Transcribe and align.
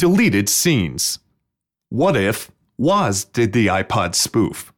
Deleted 0.00 0.48
scenes. 0.48 1.18
What 1.90 2.16
if 2.16 2.50
Woz 2.78 3.22
did 3.22 3.52
the 3.52 3.66
iPod 3.66 4.14
spoof? 4.14 4.72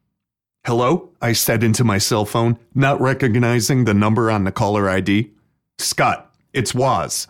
Hello? 0.65 1.11
I 1.21 1.31
said 1.31 1.63
into 1.63 1.85
my 1.85 1.97
cell 1.97 2.25
phone, 2.25 2.59
not 2.75 2.99
recognizing 2.99 3.85
the 3.85 3.93
number 3.93 4.29
on 4.29 4.43
the 4.43 4.51
caller 4.51 4.89
ID. 4.89 5.31
Scott, 5.77 6.35
it's 6.51 6.75
Woz. 6.75 7.27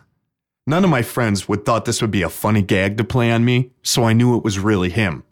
None 0.65 0.83
of 0.83 0.89
my 0.89 1.03
friends 1.03 1.47
would 1.47 1.65
thought 1.65 1.85
this 1.85 2.01
would 2.01 2.09
be 2.09 2.23
a 2.23 2.29
funny 2.29 2.63
gag 2.63 2.97
to 2.97 3.03
play 3.03 3.31
on 3.31 3.45
me, 3.45 3.69
so 3.83 4.05
I 4.05 4.13
knew 4.13 4.35
it 4.35 4.43
was 4.43 4.57
really 4.57 4.89
him. 4.89 5.23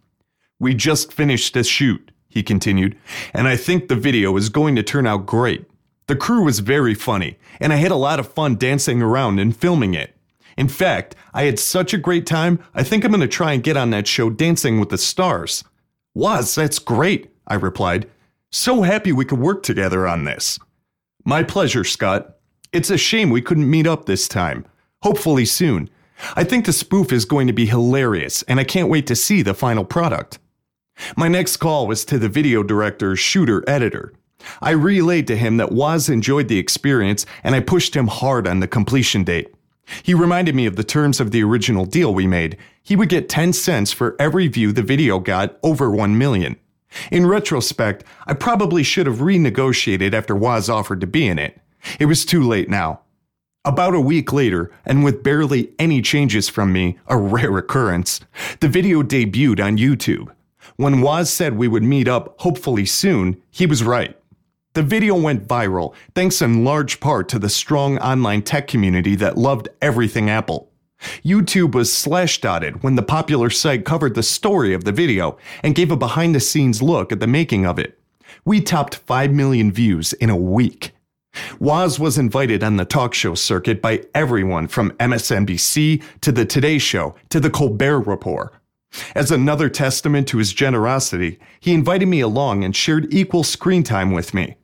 We 0.60 0.76
just 0.76 1.12
finished 1.12 1.58
a 1.58 1.64
shoot, 1.64 2.12
he 2.30 2.44
continued, 2.44 2.96
and 3.34 3.48
I 3.48 3.58
think 3.58 3.88
the 3.88 3.96
video 3.96 4.38
is 4.38 4.50
going 4.50 4.76
to 4.76 4.84
turn 4.84 5.08
out 5.08 5.26
great. 5.26 5.66
The 6.06 6.16
crew 6.16 6.44
was 6.44 6.60
very 6.60 6.94
funny, 6.94 7.40
and 7.60 7.74
I 7.74 7.78
had 7.78 7.92
a 7.92 7.96
lot 7.96 8.20
of 8.20 8.32
fun 8.32 8.56
dancing 8.58 9.02
around 9.02 9.40
and 9.40 9.58
filming 9.58 9.96
it. 9.96 10.16
In 10.58 10.68
fact, 10.68 11.16
I 11.34 11.44
had 11.44 11.60
such 11.60 11.94
a 11.94 11.98
great 11.98 12.26
time, 12.26 12.60
I 12.74 12.84
think 12.84 13.04
I'm 13.04 13.12
going 13.12 13.22
to 13.22 13.28
try 13.28 13.54
and 13.54 13.64
get 13.64 13.78
on 13.78 13.90
that 13.92 14.08
show 14.08 14.30
Dancing 14.30 14.80
with 14.80 14.90
the 14.90 14.98
Stars. 14.98 15.64
Woz, 16.14 16.56
that's 16.56 16.80
great, 16.80 17.32
I 17.48 17.56
replied. 17.56 18.10
So 18.52 18.82
happy 18.82 19.12
we 19.12 19.26
could 19.26 19.40
work 19.40 19.64
together 19.64 20.08
on 20.08 20.26
this. 20.26 20.60
My 21.24 21.44
pleasure, 21.44 21.84
Scott. 21.84 22.38
It's 22.74 22.90
a 22.90 22.98
shame 22.98 23.30
we 23.30 23.42
couldn't 23.42 23.70
meet 23.70 23.88
up 23.88 24.06
this 24.06 24.28
time. 24.28 24.66
Hopefully 25.04 25.46
soon. 25.46 25.90
I 26.36 26.44
think 26.44 26.66
the 26.66 26.74
spoof 26.74 27.12
is 27.12 27.26
going 27.26 27.48
to 27.48 27.54
be 27.54 27.66
hilarious, 27.66 28.44
and 28.44 28.60
I 28.60 28.64
can't 28.64 28.90
wait 28.90 29.08
to 29.08 29.16
see 29.16 29.42
the 29.42 29.54
final 29.54 29.86
product. 29.86 30.40
My 31.16 31.28
next 31.28 31.58
call 31.58 31.88
was 31.88 32.06
to 32.06 32.20
the 32.20 32.30
video 32.30 32.64
director, 32.64 33.16
shooter, 33.16 33.64
editor. 33.68 34.14
I 34.62 34.72
relayed 34.72 35.28
to 35.28 35.38
him 35.38 35.58
that 35.58 35.72
Woz 35.72 36.10
enjoyed 36.10 36.48
the 36.48 36.60
experience, 36.60 37.26
and 37.44 37.56
I 37.56 37.60
pushed 37.60 37.96
him 37.96 38.08
hard 38.08 38.48
on 38.48 38.60
the 38.60 38.68
completion 38.68 39.24
date. 39.24 39.54
He 40.04 40.14
reminded 40.14 40.56
me 40.56 40.66
of 40.66 40.76
the 40.76 40.84
terms 40.84 41.20
of 41.20 41.32
the 41.32 41.44
original 41.44 41.86
deal 41.86 42.14
we 42.14 42.28
made. 42.28 42.58
He 42.82 42.96
would 42.96 43.10
get 43.10 43.30
10 43.30 43.54
cents 43.54 43.92
for 43.92 44.16
every 44.20 44.48
view 44.48 44.72
the 44.72 44.82
video 44.82 45.20
got 45.20 45.58
over 45.64 45.90
1 45.90 46.18
million. 46.18 46.58
In 47.12 47.26
retrospect, 47.26 48.04
I 48.28 48.34
probably 48.34 48.84
should 48.84 49.08
have 49.08 49.20
renegotiated 49.20 50.14
after 50.14 50.36
Woz 50.36 50.70
offered 50.70 51.02
to 51.02 51.08
be 51.08 51.28
in 51.28 51.40
it. 51.40 51.60
It 52.00 52.06
was 52.06 52.26
too 52.26 52.44
late 52.44 52.70
now. 52.70 53.02
About 53.64 53.94
a 53.94 54.02
week 54.02 54.34
later, 54.34 54.72
and 54.86 55.04
with 55.04 55.24
barely 55.24 55.72
any 55.78 56.02
changes 56.02 56.50
from 56.50 56.74
me, 56.74 56.98
a 57.08 57.18
rare 57.18 57.58
occurrence, 57.58 58.20
the 58.60 58.68
video 58.68 59.04
debuted 59.04 59.64
on 59.64 59.78
YouTube. 59.78 60.32
When 60.78 61.02
Woz 61.02 61.30
said 61.30 61.58
we 61.58 61.68
would 61.68 61.84
meet 61.84 62.08
up 62.08 62.36
hopefully 62.40 62.86
soon, 62.86 63.42
he 63.52 63.66
was 63.66 63.84
right. 63.84 64.18
The 64.74 64.84
video 64.84 65.16
went 65.16 65.50
viral, 65.50 65.94
thanks 66.16 66.42
in 66.42 66.64
large 66.64 67.02
part 67.02 67.28
to 67.30 67.40
the 67.40 67.50
strong 67.50 67.98
online 67.98 68.42
tech 68.42 68.70
community 68.70 69.16
that 69.16 69.38
loved 69.38 69.68
everything 69.82 70.30
Apple. 70.30 70.72
YouTube 71.26 71.76
was 71.76 71.92
Slashdotted 71.92 72.82
when 72.82 72.96
the 72.96 73.02
popular 73.02 73.50
site 73.50 73.84
covered 73.84 74.16
the 74.16 74.24
story 74.24 74.74
of 74.74 74.86
the 74.86 74.94
video 74.94 75.38
and 75.62 75.76
gave 75.76 75.92
a 75.92 75.98
behind 75.98 76.34
the 76.34 76.40
scenes 76.40 76.82
look 76.82 77.12
at 77.12 77.20
the 77.20 77.28
making 77.28 77.66
of 77.66 77.78
it. 77.78 78.00
We 78.46 78.62
topped 78.62 78.96
5 78.96 79.34
million 79.34 79.74
views 79.74 80.14
in 80.14 80.30
a 80.30 80.38
week. 80.38 80.94
Woz 81.60 82.00
was 82.00 82.18
invited 82.18 82.64
on 82.64 82.78
the 82.78 82.86
talk 82.86 83.14
show 83.14 83.36
circuit 83.36 83.82
by 83.82 84.06
everyone 84.16 84.70
from 84.70 84.92
MSNBC 84.92 86.02
to 86.22 86.32
The 86.32 86.46
Today 86.46 86.78
Show 86.78 87.16
to 87.28 87.42
The 87.42 87.50
Colbert 87.50 88.02
Report. 88.02 88.54
As 89.16 89.32
another 89.32 89.68
testament 89.68 90.30
to 90.30 90.38
his 90.38 90.54
generosity, 90.54 91.40
he 91.60 91.74
invited 91.74 92.08
me 92.08 92.22
along 92.22 92.64
and 92.64 92.74
shared 92.74 93.14
equal 93.14 93.44
screen 93.44 93.84
time 93.84 94.12
with 94.12 94.34
me. 94.34 94.56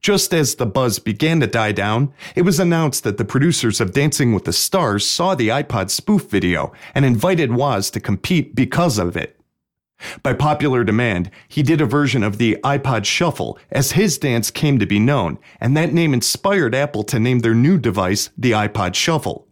Just 0.00 0.32
as 0.34 0.54
the 0.54 0.66
buzz 0.66 0.98
began 0.98 1.40
to 1.40 1.46
die 1.46 1.72
down, 1.72 2.12
it 2.34 2.42
was 2.42 2.60
announced 2.60 3.04
that 3.04 3.18
the 3.18 3.24
producers 3.24 3.80
of 3.80 3.92
Dancing 3.92 4.32
with 4.32 4.44
the 4.44 4.52
Stars 4.52 5.06
saw 5.06 5.34
the 5.34 5.48
iPod 5.48 5.90
spoof 5.90 6.28
video 6.30 6.72
and 6.94 7.04
invited 7.04 7.52
Woz 7.52 7.90
to 7.90 8.00
compete 8.00 8.54
because 8.54 8.98
of 8.98 9.16
it. 9.16 9.40
By 10.22 10.34
popular 10.34 10.84
demand, 10.84 11.30
he 11.48 11.62
did 11.62 11.80
a 11.80 11.86
version 11.86 12.22
of 12.22 12.38
the 12.38 12.58
iPod 12.64 13.04
Shuffle 13.04 13.58
as 13.70 13.92
his 13.92 14.18
dance 14.18 14.50
came 14.50 14.78
to 14.78 14.86
be 14.86 14.98
known, 14.98 15.38
and 15.60 15.76
that 15.76 15.92
name 15.92 16.12
inspired 16.12 16.74
Apple 16.74 17.04
to 17.04 17.20
name 17.20 17.40
their 17.40 17.54
new 17.54 17.78
device 17.78 18.30
the 18.36 18.52
iPod 18.52 18.94
Shuffle. 18.94 19.48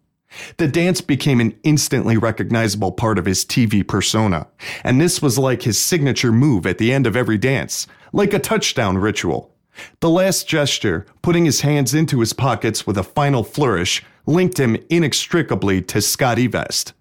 The 0.56 0.68
dance 0.68 1.00
became 1.00 1.40
an 1.40 1.54
instantly 1.62 2.16
recognizable 2.16 2.92
part 2.92 3.18
of 3.18 3.26
his 3.26 3.44
TV 3.44 3.86
persona, 3.86 4.46
and 4.82 5.00
this 5.00 5.20
was 5.20 5.38
like 5.38 5.62
his 5.62 5.78
signature 5.78 6.32
move 6.32 6.66
at 6.66 6.78
the 6.78 6.92
end 6.92 7.06
of 7.06 7.16
every 7.16 7.38
dance, 7.38 7.86
like 8.12 8.32
a 8.32 8.38
touchdown 8.38 8.98
ritual. 8.98 9.51
The 10.00 10.10
last 10.10 10.46
gesture, 10.48 11.06
putting 11.22 11.44
his 11.44 11.62
hands 11.62 11.94
into 11.94 12.20
his 12.20 12.32
pockets 12.32 12.86
with 12.86 12.98
a 12.98 13.02
final 13.02 13.44
flourish, 13.44 14.02
linked 14.26 14.58
him 14.58 14.76
inextricably 14.88 15.82
to 15.82 15.98
SCOTTeVEST. 15.98 16.92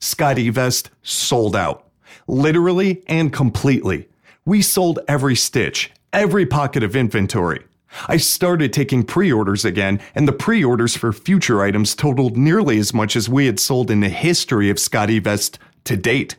Scotty 0.00 0.50
Vest 0.50 0.90
sold 1.02 1.56
out, 1.56 1.88
literally 2.26 3.02
and 3.06 3.32
completely. 3.32 4.08
We 4.44 4.60
sold 4.62 4.98
every 5.08 5.36
stitch, 5.36 5.90
every 6.12 6.46
pocket 6.46 6.82
of 6.82 6.96
inventory. 6.96 7.64
I 8.08 8.16
started 8.16 8.72
taking 8.72 9.04
pre 9.04 9.32
orders 9.32 9.64
again, 9.64 10.00
and 10.14 10.26
the 10.26 10.32
pre 10.32 10.64
orders 10.64 10.96
for 10.96 11.12
future 11.12 11.62
items 11.62 11.94
totaled 11.94 12.36
nearly 12.36 12.78
as 12.78 12.92
much 12.92 13.16
as 13.16 13.28
we 13.28 13.46
had 13.46 13.60
sold 13.60 13.90
in 13.90 14.00
the 14.00 14.08
history 14.08 14.68
of 14.68 14.78
SCOTTeVEST 14.78 15.58
to 15.84 15.96
date. 15.96 16.36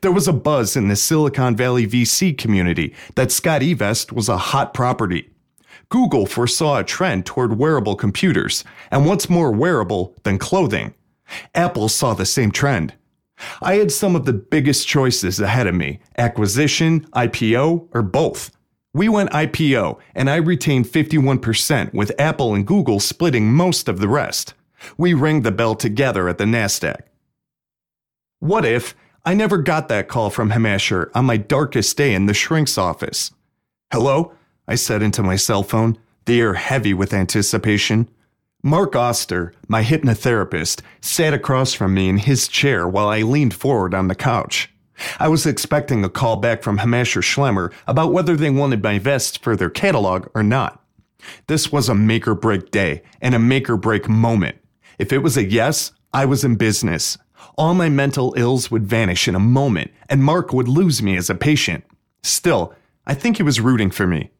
There 0.00 0.12
was 0.12 0.28
a 0.28 0.32
buzz 0.32 0.76
in 0.76 0.88
the 0.88 0.96
Silicon 0.96 1.56
Valley 1.56 1.86
VC 1.86 2.36
community 2.36 2.94
that 3.14 3.28
SCOTTeVEST 3.28 4.12
was 4.12 4.28
a 4.28 4.36
hot 4.36 4.74
property. 4.74 5.30
Google 5.88 6.26
foresaw 6.26 6.78
a 6.78 6.84
trend 6.84 7.26
toward 7.26 7.58
wearable 7.58 7.96
computers, 7.96 8.64
and 8.90 9.06
what's 9.06 9.28
more 9.28 9.52
wearable 9.52 10.14
than 10.22 10.38
clothing? 10.38 10.94
Apple 11.54 11.88
saw 11.88 12.14
the 12.14 12.26
same 12.26 12.50
trend. 12.50 12.94
I 13.60 13.74
had 13.74 13.90
some 13.90 14.14
of 14.14 14.24
the 14.24 14.32
biggest 14.32 14.86
choices 14.86 15.40
ahead 15.40 15.66
of 15.66 15.74
me 15.74 16.00
acquisition, 16.16 17.06
IPO, 17.12 17.88
or 17.92 18.02
both. 18.02 18.56
We 18.94 19.08
went 19.08 19.30
IPO, 19.30 19.98
and 20.14 20.28
I 20.28 20.36
retained 20.36 20.86
51%, 20.86 21.94
with 21.94 22.12
Apple 22.18 22.54
and 22.54 22.66
Google 22.66 23.00
splitting 23.00 23.52
most 23.52 23.88
of 23.88 24.00
the 24.00 24.08
rest. 24.08 24.54
We 24.98 25.14
rang 25.14 25.42
the 25.42 25.52
bell 25.52 25.74
together 25.74 26.28
at 26.28 26.38
the 26.38 26.44
NASDAQ. 26.44 27.00
What 28.40 28.64
if 28.64 28.94
I 29.24 29.34
never 29.34 29.58
got 29.58 29.88
that 29.88 30.08
call 30.08 30.30
from 30.30 30.50
Hammacher 30.50 31.08
on 31.14 31.26
my 31.26 31.36
darkest 31.36 31.96
day 31.96 32.12
in 32.12 32.26
the 32.26 32.34
shrink's 32.34 32.76
office? 32.76 33.30
Hello? 33.92 34.32
I 34.66 34.74
said 34.74 35.00
into 35.00 35.22
my 35.22 35.36
cell 35.36 35.62
phone, 35.62 35.96
the 36.24 36.40
air 36.40 36.54
heavy 36.54 36.92
with 36.92 37.14
anticipation. 37.14 38.08
Mark 38.64 38.96
Oster, 38.96 39.52
my 39.68 39.84
hypnotherapist, 39.84 40.80
sat 41.00 41.34
across 41.34 41.72
from 41.72 41.94
me 41.94 42.08
in 42.08 42.18
his 42.18 42.48
chair 42.48 42.88
while 42.88 43.08
I 43.08 43.22
leaned 43.22 43.54
forward 43.54 43.94
on 43.94 44.08
the 44.08 44.16
couch. 44.16 44.68
I 45.20 45.28
was 45.28 45.46
expecting 45.46 46.04
a 46.04 46.08
call 46.08 46.36
back 46.38 46.64
from 46.64 46.78
Hammacher 46.78 47.22
Schlemmer 47.22 47.72
about 47.86 48.12
whether 48.12 48.34
they 48.34 48.50
wanted 48.50 48.82
my 48.82 48.98
vest 48.98 49.40
for 49.40 49.54
their 49.54 49.70
catalog 49.70 50.26
or 50.34 50.42
not. 50.42 50.84
This 51.46 51.70
was 51.70 51.88
a 51.88 51.94
make 51.94 52.26
or 52.26 52.34
break 52.34 52.72
day 52.72 53.02
and 53.20 53.36
a 53.36 53.38
make 53.38 53.70
or 53.70 53.76
break 53.76 54.08
moment. 54.08 54.58
If 54.98 55.12
it 55.12 55.18
was 55.18 55.36
a 55.36 55.44
yes, 55.44 55.92
I 56.12 56.24
was 56.24 56.42
in 56.42 56.56
business. 56.56 57.18
All 57.56 57.74
my 57.74 57.88
mental 57.88 58.34
ills 58.36 58.70
would 58.70 58.86
vanish 58.86 59.28
in 59.28 59.34
a 59.34 59.40
moment, 59.40 59.90
and 60.08 60.24
Mark 60.24 60.52
would 60.52 60.68
lose 60.68 61.02
me 61.02 61.16
as 61.16 61.28
a 61.28 61.34
patient. 61.34 61.84
Still, 62.22 62.74
I 63.06 63.14
think 63.14 63.36
he 63.36 63.42
was 63.42 63.60
rooting 63.60 63.90
for 63.90 64.06
me. 64.06 64.30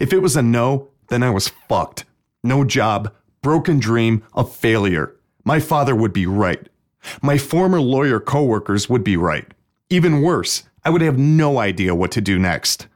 If 0.00 0.12
it 0.12 0.22
was 0.22 0.36
a 0.36 0.42
no, 0.42 0.88
then 1.08 1.22
I 1.22 1.30
was 1.30 1.52
fucked. 1.68 2.04
No 2.42 2.64
job, 2.64 3.12
broken 3.42 3.78
dream, 3.78 4.24
a 4.34 4.44
failure. 4.44 5.14
My 5.44 5.60
father 5.60 5.94
would 5.94 6.12
be 6.12 6.26
right. 6.26 6.68
My 7.22 7.38
former 7.38 7.80
lawyer 7.80 8.20
coworkers 8.20 8.88
would 8.88 9.04
be 9.04 9.16
right. 9.16 9.46
Even 9.90 10.22
worse, 10.22 10.64
I 10.84 10.90
would 10.90 11.00
have 11.02 11.18
no 11.18 11.58
idea 11.58 11.94
what 11.94 12.10
to 12.12 12.20
do 12.20 12.38
next. 12.38 12.86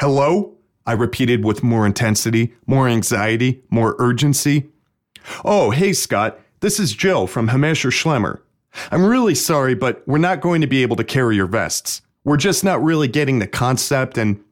Hello? 0.00 0.56
I 0.86 0.92
repeated 0.92 1.44
with 1.44 1.64
more 1.64 1.84
intensity, 1.84 2.54
more 2.66 2.86
anxiety, 2.88 3.62
more 3.70 3.96
urgency. 3.98 4.68
Oh, 5.44 5.70
hey, 5.70 5.92
Scott. 5.92 6.38
This 6.60 6.78
is 6.78 6.94
Jill 6.94 7.26
from 7.26 7.48
Hammacher 7.48 7.90
Schlemmer. 7.90 8.40
I'm 8.90 9.04
really 9.04 9.34
sorry, 9.34 9.74
but 9.74 10.02
we're 10.06 10.18
not 10.18 10.40
going 10.40 10.60
to 10.60 10.66
be 10.66 10.82
able 10.82 10.96
to 10.96 11.04
carry 11.04 11.36
your 11.36 11.46
vests. 11.46 12.02
We're 12.24 12.36
just 12.36 12.64
not 12.64 12.82
really 12.82 13.08
getting 13.08 13.38
the 13.38 13.46
concept, 13.46 14.18
and 14.18 14.42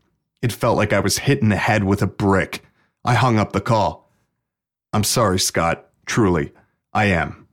it 0.42 0.52
felt 0.52 0.76
like 0.76 0.92
I 0.92 1.00
was 1.00 1.18
hit 1.18 1.42
in 1.42 1.48
the 1.48 1.56
head 1.56 1.84
with 1.84 2.02
a 2.02 2.06
brick. 2.06 2.64
I 3.04 3.14
hung 3.14 3.38
up 3.38 3.52
the 3.52 3.60
call. 3.60 4.10
I'm 4.92 5.04
sorry, 5.04 5.40
Scott. 5.40 5.88
Truly, 6.06 6.52
I 6.92 7.06
am. 7.06 7.48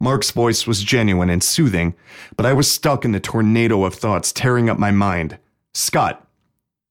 Mark's 0.00 0.30
voice 0.30 0.66
was 0.66 0.82
genuine 0.82 1.28
and 1.28 1.42
soothing, 1.42 1.94
but 2.36 2.46
I 2.46 2.54
was 2.54 2.70
stuck 2.70 3.04
in 3.04 3.12
the 3.12 3.20
tornado 3.20 3.84
of 3.84 3.94
thoughts 3.94 4.32
tearing 4.32 4.70
up 4.70 4.78
my 4.78 4.90
mind. 4.90 5.38
Scott! 5.74 6.26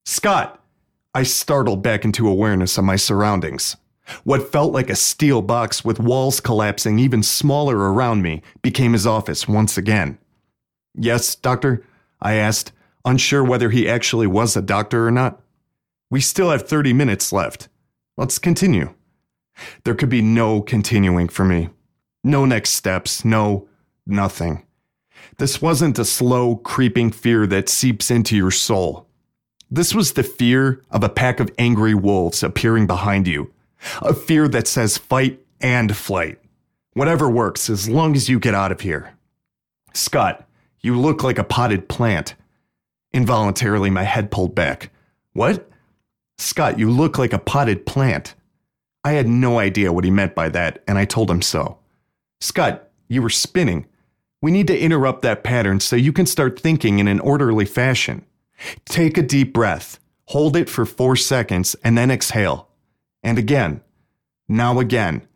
Scott! 0.06 0.64
I 1.14 1.24
startled 1.24 1.82
back 1.82 2.06
into 2.06 2.28
awareness 2.28 2.78
of 2.78 2.84
my 2.84 2.96
surroundings. 2.96 3.76
What 4.24 4.52
felt 4.52 4.74
like 4.74 4.90
a 4.90 4.96
steel 4.96 5.42
box 5.42 5.86
with 5.86 6.00
walls 6.00 6.40
collapsing 6.40 7.00
even 7.00 7.24
smaller 7.24 7.78
around 7.78 8.22
me 8.22 8.42
became 8.62 8.94
his 8.94 9.08
office 9.08 9.48
once 9.48 9.78
again. 9.78 10.18
Yes, 10.96 11.36
doctor? 11.36 11.86
I 12.22 12.34
asked, 12.34 12.72
unsure 13.06 13.44
whether 13.44 13.70
he 13.70 13.88
actually 13.88 14.28
was 14.28 14.56
a 14.56 14.62
doctor 14.62 15.08
or 15.08 15.12
not. 15.12 15.42
We 16.10 16.22
still 16.22 16.52
have 16.52 16.68
30 16.68 16.94
minutes 16.94 17.32
left. 17.32 17.70
Let's 18.18 18.40
continue. 18.40 18.94
There 19.84 19.96
could 19.96 20.10
be 20.10 20.22
no 20.22 20.62
continuing 20.62 21.30
for 21.30 21.46
me. 21.46 21.70
No 22.24 22.46
next 22.46 22.72
steps, 22.72 23.24
no 23.24 23.68
nothing. 24.06 24.66
This 25.38 25.62
wasn't 25.62 26.00
a 26.00 26.06
slow, 26.06 26.56
creeping 26.56 27.12
fear 27.12 27.46
that 27.48 27.70
seeps 27.70 28.12
into 28.12 28.36
your 28.36 28.52
soul. 28.52 29.08
This 29.72 29.94
was 29.94 30.14
the 30.14 30.24
fear 30.24 30.82
of 30.90 31.04
a 31.04 31.10
pack 31.10 31.40
of 31.40 31.52
angry 31.58 31.94
wolves 31.94 32.42
appearing 32.42 32.88
behind 32.88 33.28
you. 33.28 33.54
A 34.02 34.14
fear 34.14 34.48
that 34.48 34.68
says 34.68 34.98
fight 34.98 35.40
and 35.62 35.96
flight. 35.96 36.40
Whatever 36.94 37.30
works 37.30 37.70
as 37.70 37.90
long 37.90 38.16
as 38.16 38.30
you 38.30 38.40
get 38.40 38.56
out 38.56 38.72
of 38.72 38.82
here. 38.82 39.14
Scott, 39.94 40.48
you 40.82 41.00
look 41.00 41.24
like 41.24 41.38
a 41.38 41.44
potted 41.44 41.90
plant. 41.90 42.36
Involuntarily, 43.14 43.90
my 43.90 44.04
head 44.04 44.32
pulled 44.32 44.56
back. 44.56 44.92
What? 45.34 45.70
Scott, 46.38 46.80
you 46.80 46.90
look 46.90 47.18
like 47.18 47.34
a 47.34 47.40
potted 47.40 47.86
plant. 47.86 48.36
I 49.04 49.14
had 49.14 49.28
no 49.28 49.60
idea 49.60 49.94
what 49.94 50.04
he 50.04 50.12
meant 50.12 50.36
by 50.36 50.50
that, 50.50 50.84
and 50.88 50.98
I 50.98 51.06
told 51.06 51.30
him 51.30 51.42
so. 51.42 51.78
Scott, 52.42 52.90
you 53.08 53.22
were 53.22 53.30
spinning. 53.30 53.86
We 54.42 54.52
need 54.52 54.68
to 54.68 54.80
interrupt 54.80 55.22
that 55.24 55.44
pattern 55.44 55.80
so 55.82 55.96
you 55.96 56.14
can 56.14 56.26
start 56.26 56.60
thinking 56.60 57.00
in 57.00 57.08
an 57.08 57.20
orderly 57.20 57.66
fashion. 57.66 58.26
Take 58.86 59.18
a 59.18 59.22
deep 59.22 59.54
breath, 59.54 60.00
hold 60.26 60.56
it 60.56 60.70
for 60.70 60.86
four 60.86 61.16
seconds, 61.16 61.76
and 61.84 61.98
then 61.98 62.12
exhale. 62.12 62.69
And 63.24 63.38
again. 63.38 63.82
Now 64.48 64.80
again. 64.80 65.28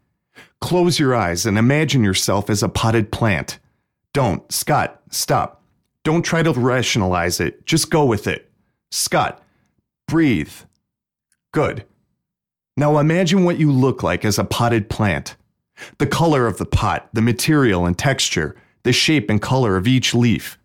Close 0.62 1.00
your 1.00 1.13
eyes 1.13 1.45
and 1.45 1.57
imagine 1.57 2.03
yourself 2.03 2.50
as 2.50 2.63
a 2.63 2.69
potted 2.69 3.12
plant. 3.12 3.59
Don't, 4.13 4.50
Scott, 4.51 5.01
stop. 5.09 5.63
Don't 6.03 6.24
try 6.24 6.44
to 6.44 6.51
rationalize 6.51 7.39
it, 7.39 7.65
just 7.65 7.89
go 7.89 8.06
with 8.06 8.27
it. 8.27 8.50
Scott, 8.91 9.41
breathe. 10.07 10.53
Good. 11.51 11.85
Now 12.75 12.97
imagine 12.97 13.44
what 13.44 13.59
you 13.59 13.71
look 13.71 14.03
like 14.03 14.25
as 14.25 14.39
a 14.39 14.44
potted 14.44 14.89
plant. 14.89 15.35
The 15.97 16.07
color 16.07 16.47
of 16.47 16.57
the 16.57 16.65
pot, 16.65 17.09
the 17.13 17.21
material 17.21 17.85
and 17.85 17.97
texture, 17.97 18.56
the 18.83 18.94
shape 18.94 19.30
and 19.30 19.41
color 19.41 19.77
of 19.77 19.88
each 19.88 20.13
leaf. 20.13 20.57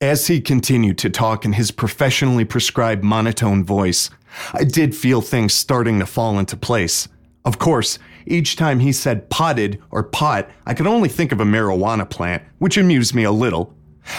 As 0.00 0.28
he 0.28 0.40
continued 0.40 0.96
to 0.98 1.10
talk 1.10 1.44
in 1.44 1.54
his 1.54 1.72
professionally 1.72 2.44
prescribed 2.44 3.02
monotone 3.02 3.64
voice, 3.64 4.10
I 4.54 4.62
did 4.62 4.94
feel 4.94 5.20
things 5.20 5.54
starting 5.54 5.98
to 5.98 6.06
fall 6.06 6.38
into 6.38 6.56
place. 6.56 7.08
Of 7.44 7.58
course, 7.58 7.98
each 8.24 8.54
time 8.54 8.78
he 8.78 8.92
said 8.92 9.28
potted 9.28 9.82
or 9.90 10.04
pot, 10.04 10.48
I 10.64 10.74
could 10.74 10.86
only 10.86 11.08
think 11.08 11.32
of 11.32 11.40
a 11.40 11.44
marijuana 11.44 12.08
plant, 12.08 12.44
which 12.58 12.76
amused 12.76 13.12
me 13.12 13.24
a 13.24 13.32
little. 13.32 13.74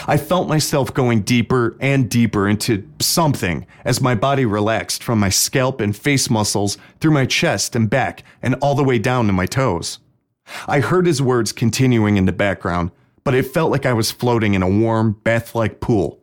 I 0.06 0.18
felt 0.18 0.50
myself 0.50 0.94
going 0.94 1.22
deeper 1.22 1.78
and 1.80 2.10
deeper 2.10 2.50
into 2.50 2.86
something 3.00 3.66
as 3.86 4.02
my 4.02 4.16
body 4.16 4.46
relaxed 4.46 5.02
from 5.02 5.18
my 5.18 5.30
scalp 5.30 5.80
and 5.80 5.96
face 5.96 6.30
muscles 6.30 6.78
through 7.00 7.12
my 7.12 7.26
chest 7.26 7.74
and 7.74 7.90
back 7.90 8.26
and 8.42 8.56
all 8.56 8.76
the 8.76 8.84
way 8.84 9.00
down 9.00 9.28
to 9.28 9.34
my 9.34 9.46
toes. 9.46 10.00
I 10.68 10.82
heard 10.82 11.06
his 11.06 11.22
words 11.22 11.54
continuing 11.54 12.18
in 12.18 12.26
the 12.26 12.34
background, 12.34 12.92
but 13.24 13.34
it 13.34 13.44
felt 13.44 13.72
like 13.72 13.86
I 13.86 13.94
was 13.94 14.12
floating 14.12 14.54
in 14.54 14.62
a 14.62 14.70
warm, 14.70 15.14
bath 15.24 15.56
like 15.56 15.80
pool. 15.80 16.22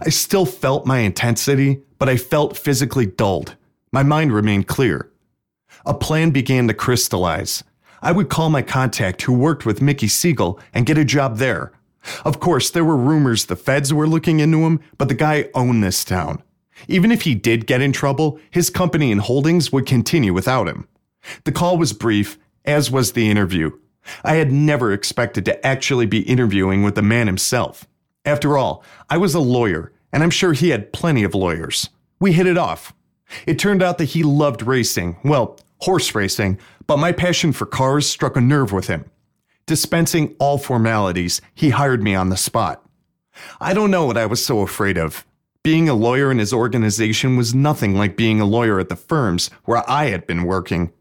I 0.00 0.08
still 0.08 0.46
felt 0.46 0.86
my 0.86 0.98
intensity, 0.98 1.82
but 1.98 2.08
I 2.08 2.16
felt 2.16 2.56
physically 2.56 3.06
dulled. 3.06 3.56
My 3.92 4.02
mind 4.02 4.32
remained 4.32 4.68
clear. 4.68 5.10
A 5.84 5.94
plan 5.94 6.30
began 6.30 6.68
to 6.68 6.74
crystallize. 6.74 7.62
I 8.02 8.12
would 8.12 8.28
call 8.28 8.50
my 8.50 8.62
contact 8.62 9.22
who 9.22 9.32
worked 9.32 9.64
with 9.64 9.82
Mickey 9.82 10.08
Siegel 10.08 10.60
and 10.74 10.86
get 10.86 10.98
a 10.98 11.04
job 11.04 11.38
there. 11.38 11.72
Of 12.24 12.40
course, 12.40 12.70
there 12.70 12.84
were 12.84 12.96
rumors 12.96 13.46
the 13.46 13.56
feds 13.56 13.92
were 13.92 14.06
looking 14.06 14.40
into 14.40 14.58
him, 14.58 14.80
but 14.98 15.08
the 15.08 15.14
guy 15.14 15.48
owned 15.54 15.82
this 15.82 16.04
town. 16.04 16.42
Even 16.88 17.10
if 17.10 17.22
he 17.22 17.34
did 17.34 17.66
get 17.66 17.80
in 17.80 17.92
trouble, 17.92 18.38
his 18.50 18.70
company 18.70 19.10
and 19.10 19.20
holdings 19.20 19.72
would 19.72 19.86
continue 19.86 20.32
without 20.32 20.68
him. 20.68 20.86
The 21.44 21.52
call 21.52 21.78
was 21.78 21.92
brief, 21.92 22.38
as 22.64 22.90
was 22.90 23.12
the 23.12 23.30
interview. 23.30 23.70
I 24.24 24.34
had 24.34 24.52
never 24.52 24.92
expected 24.92 25.44
to 25.46 25.66
actually 25.66 26.06
be 26.06 26.20
interviewing 26.20 26.82
with 26.82 26.94
the 26.94 27.02
man 27.02 27.26
himself. 27.26 27.86
After 28.24 28.58
all, 28.58 28.82
I 29.08 29.16
was 29.16 29.34
a 29.34 29.40
lawyer, 29.40 29.92
and 30.12 30.22
I'm 30.22 30.30
sure 30.30 30.52
he 30.52 30.70
had 30.70 30.92
plenty 30.92 31.22
of 31.22 31.34
lawyers. 31.34 31.90
We 32.20 32.32
hit 32.32 32.46
it 32.46 32.58
off. 32.58 32.92
It 33.46 33.58
turned 33.58 33.82
out 33.82 33.98
that 33.98 34.06
he 34.06 34.22
loved 34.22 34.62
racing, 34.62 35.16
well, 35.24 35.58
horse 35.80 36.14
racing, 36.14 36.58
but 36.86 36.98
my 36.98 37.12
passion 37.12 37.52
for 37.52 37.66
cars 37.66 38.08
struck 38.08 38.36
a 38.36 38.40
nerve 38.40 38.72
with 38.72 38.86
him. 38.86 39.04
Dispensing 39.66 40.36
all 40.38 40.58
formalities, 40.58 41.40
he 41.54 41.70
hired 41.70 42.02
me 42.02 42.14
on 42.14 42.28
the 42.28 42.36
spot. 42.36 42.84
I 43.60 43.74
don't 43.74 43.90
know 43.90 44.06
what 44.06 44.16
I 44.16 44.26
was 44.26 44.44
so 44.44 44.60
afraid 44.60 44.96
of. 44.96 45.26
Being 45.62 45.88
a 45.88 45.94
lawyer 45.94 46.30
in 46.30 46.38
his 46.38 46.52
organization 46.52 47.36
was 47.36 47.54
nothing 47.54 47.96
like 47.96 48.16
being 48.16 48.40
a 48.40 48.46
lawyer 48.46 48.78
at 48.78 48.88
the 48.88 48.96
firms 48.96 49.50
where 49.64 49.82
I 49.90 50.06
had 50.06 50.26
been 50.26 50.44
working. 50.44 50.92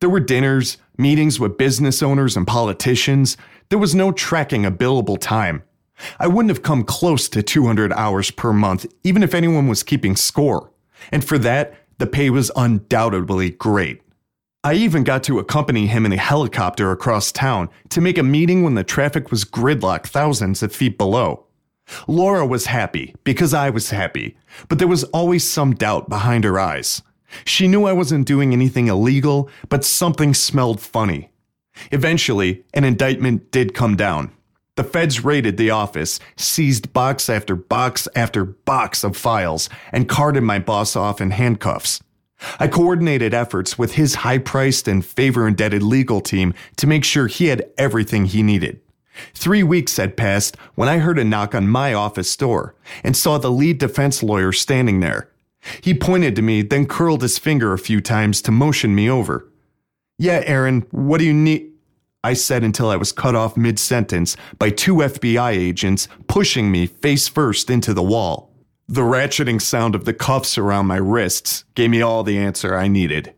There 0.00 0.10
were 0.10 0.20
dinners, 0.20 0.78
meetings 0.96 1.40
with 1.40 1.58
business 1.58 2.02
owners 2.02 2.36
and 2.36 2.46
politicians. 2.46 3.36
There 3.68 3.78
was 3.78 3.94
no 3.94 4.12
tracking 4.12 4.64
a 4.64 4.70
billable 4.70 5.18
time. 5.18 5.62
I 6.18 6.26
wouldn't 6.26 6.50
have 6.50 6.62
come 6.62 6.84
close 6.84 7.28
to 7.30 7.42
200 7.42 7.92
hours 7.92 8.30
per 8.30 8.52
month, 8.52 8.86
even 9.04 9.22
if 9.22 9.34
anyone 9.34 9.68
was 9.68 9.82
keeping 9.82 10.16
score. 10.16 10.70
And 11.12 11.24
for 11.24 11.38
that, 11.38 11.74
the 11.98 12.06
pay 12.06 12.30
was 12.30 12.50
undoubtedly 12.56 13.50
great. 13.50 14.00
I 14.64 14.74
even 14.74 15.04
got 15.04 15.22
to 15.24 15.38
accompany 15.38 15.86
him 15.86 16.06
in 16.06 16.12
a 16.12 16.16
helicopter 16.16 16.90
across 16.90 17.30
town 17.30 17.68
to 17.90 18.00
make 18.00 18.16
a 18.16 18.22
meeting 18.22 18.62
when 18.62 18.74
the 18.74 18.82
traffic 18.82 19.30
was 19.30 19.44
gridlocked 19.44 20.06
thousands 20.06 20.62
of 20.62 20.74
feet 20.74 20.96
below. 20.96 21.44
Laura 22.08 22.46
was 22.46 22.66
happy 22.66 23.14
because 23.24 23.52
I 23.52 23.68
was 23.68 23.90
happy, 23.90 24.38
but 24.68 24.78
there 24.78 24.88
was 24.88 25.04
always 25.04 25.44
some 25.44 25.74
doubt 25.74 26.08
behind 26.08 26.44
her 26.44 26.58
eyes. 26.58 27.02
She 27.44 27.68
knew 27.68 27.84
I 27.84 27.92
wasn't 27.92 28.26
doing 28.26 28.52
anything 28.52 28.88
illegal, 28.88 29.48
but 29.68 29.84
something 29.84 30.34
smelled 30.34 30.80
funny. 30.80 31.30
Eventually, 31.90 32.64
an 32.72 32.84
indictment 32.84 33.50
did 33.50 33.74
come 33.74 33.96
down. 33.96 34.30
The 34.76 34.84
feds 34.84 35.24
raided 35.24 35.56
the 35.56 35.70
office, 35.70 36.18
seized 36.36 36.92
box 36.92 37.28
after 37.28 37.54
box 37.54 38.08
after 38.16 38.44
box 38.44 39.04
of 39.04 39.16
files, 39.16 39.68
and 39.92 40.08
carted 40.08 40.42
my 40.42 40.58
boss 40.58 40.96
off 40.96 41.20
in 41.20 41.30
handcuffs. 41.30 42.02
I 42.58 42.66
coordinated 42.66 43.32
efforts 43.32 43.78
with 43.78 43.94
his 43.94 44.16
high 44.16 44.38
priced 44.38 44.88
and 44.88 45.04
favor 45.04 45.46
indebted 45.46 45.82
legal 45.82 46.20
team 46.20 46.54
to 46.76 46.86
make 46.86 47.04
sure 47.04 47.28
he 47.28 47.46
had 47.46 47.64
everything 47.78 48.26
he 48.26 48.42
needed. 48.42 48.80
Three 49.32 49.62
weeks 49.62 49.96
had 49.96 50.16
passed 50.16 50.56
when 50.74 50.88
I 50.88 50.98
heard 50.98 51.20
a 51.20 51.24
knock 51.24 51.54
on 51.54 51.68
my 51.68 51.94
office 51.94 52.36
door 52.36 52.74
and 53.04 53.16
saw 53.16 53.38
the 53.38 53.50
lead 53.50 53.78
defense 53.78 54.24
lawyer 54.24 54.50
standing 54.50 54.98
there. 54.98 55.30
He 55.80 55.94
pointed 55.94 56.36
to 56.36 56.42
me, 56.42 56.62
then 56.62 56.86
curled 56.86 57.22
his 57.22 57.38
finger 57.38 57.72
a 57.72 57.78
few 57.78 58.00
times 58.00 58.42
to 58.42 58.52
motion 58.52 58.94
me 58.94 59.08
over. 59.08 59.50
Yeah, 60.18 60.42
Aaron, 60.44 60.82
what 60.90 61.18
do 61.18 61.24
you 61.24 61.34
need? 61.34 61.72
I 62.22 62.32
said 62.32 62.64
until 62.64 62.88
I 62.88 62.96
was 62.96 63.12
cut 63.12 63.34
off 63.34 63.56
mid 63.56 63.78
sentence 63.78 64.36
by 64.58 64.70
two 64.70 64.96
FBI 64.96 65.52
agents 65.52 66.08
pushing 66.26 66.70
me 66.70 66.86
face 66.86 67.28
first 67.28 67.68
into 67.68 67.92
the 67.92 68.02
wall. 68.02 68.50
The 68.88 69.02
ratcheting 69.02 69.60
sound 69.60 69.94
of 69.94 70.04
the 70.04 70.14
cuffs 70.14 70.56
around 70.56 70.86
my 70.86 70.96
wrists 70.96 71.64
gave 71.74 71.90
me 71.90 72.00
all 72.00 72.22
the 72.22 72.38
answer 72.38 72.76
I 72.76 72.88
needed. 72.88 73.34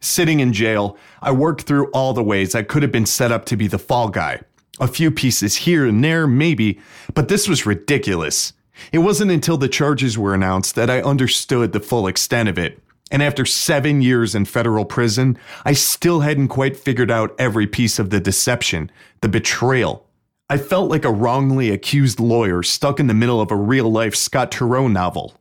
Sitting 0.00 0.40
in 0.40 0.52
jail, 0.52 0.96
I 1.20 1.32
worked 1.32 1.62
through 1.62 1.90
all 1.92 2.12
the 2.12 2.24
ways 2.24 2.54
I 2.54 2.62
could 2.62 2.82
have 2.82 2.90
been 2.90 3.06
set 3.06 3.32
up 3.32 3.44
to 3.46 3.56
be 3.56 3.66
the 3.66 3.78
fall 3.78 4.08
guy. 4.08 4.40
A 4.80 4.88
few 4.88 5.10
pieces 5.10 5.56
here 5.56 5.86
and 5.86 6.02
there, 6.02 6.26
maybe, 6.26 6.80
but 7.14 7.28
this 7.28 7.48
was 7.48 7.66
ridiculous. 7.66 8.52
It 8.92 8.98
wasn't 8.98 9.30
until 9.30 9.56
the 9.56 9.68
charges 9.68 10.16
were 10.18 10.34
announced 10.34 10.74
that 10.74 10.90
I 10.90 11.00
understood 11.02 11.72
the 11.72 11.80
full 11.80 12.06
extent 12.06 12.48
of 12.48 12.58
it. 12.58 12.82
And 13.10 13.22
after 13.22 13.44
seven 13.44 14.00
years 14.00 14.34
in 14.34 14.46
federal 14.46 14.86
prison, 14.86 15.36
I 15.64 15.74
still 15.74 16.20
hadn't 16.20 16.48
quite 16.48 16.76
figured 16.76 17.10
out 17.10 17.34
every 17.38 17.66
piece 17.66 17.98
of 17.98 18.10
the 18.10 18.20
deception, 18.20 18.90
the 19.20 19.28
betrayal. 19.28 20.06
I 20.48 20.56
felt 20.56 20.90
like 20.90 21.04
a 21.04 21.10
wrongly 21.10 21.70
accused 21.70 22.20
lawyer 22.20 22.62
stuck 22.62 22.98
in 22.98 23.06
the 23.06 23.14
middle 23.14 23.40
of 23.40 23.50
a 23.50 23.56
real 23.56 23.90
life 23.90 24.14
Scott 24.14 24.50
Turow 24.50 24.90
novel. 24.90 25.34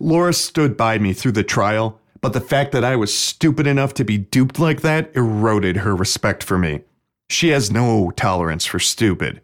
Laura 0.00 0.32
stood 0.32 0.76
by 0.76 0.98
me 0.98 1.12
through 1.12 1.32
the 1.32 1.44
trial, 1.44 2.00
but 2.20 2.32
the 2.32 2.40
fact 2.40 2.72
that 2.72 2.84
I 2.84 2.96
was 2.96 3.16
stupid 3.16 3.66
enough 3.66 3.94
to 3.94 4.04
be 4.04 4.18
duped 4.18 4.58
like 4.58 4.80
that 4.80 5.14
eroded 5.14 5.78
her 5.78 5.94
respect 5.94 6.42
for 6.42 6.58
me. 6.58 6.80
She 7.28 7.48
has 7.48 7.70
no 7.70 8.10
tolerance 8.12 8.64
for 8.64 8.78
stupid. 8.78 9.40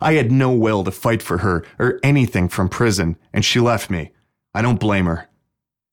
I 0.00 0.14
had 0.14 0.32
no 0.32 0.50
will 0.52 0.84
to 0.84 0.90
fight 0.90 1.22
for 1.22 1.38
her 1.38 1.64
or 1.78 2.00
anything 2.02 2.48
from 2.48 2.68
prison, 2.68 3.16
and 3.32 3.44
she 3.44 3.60
left 3.60 3.90
me. 3.90 4.12
I 4.54 4.62
don't 4.62 4.80
blame 4.80 5.06
her. 5.06 5.28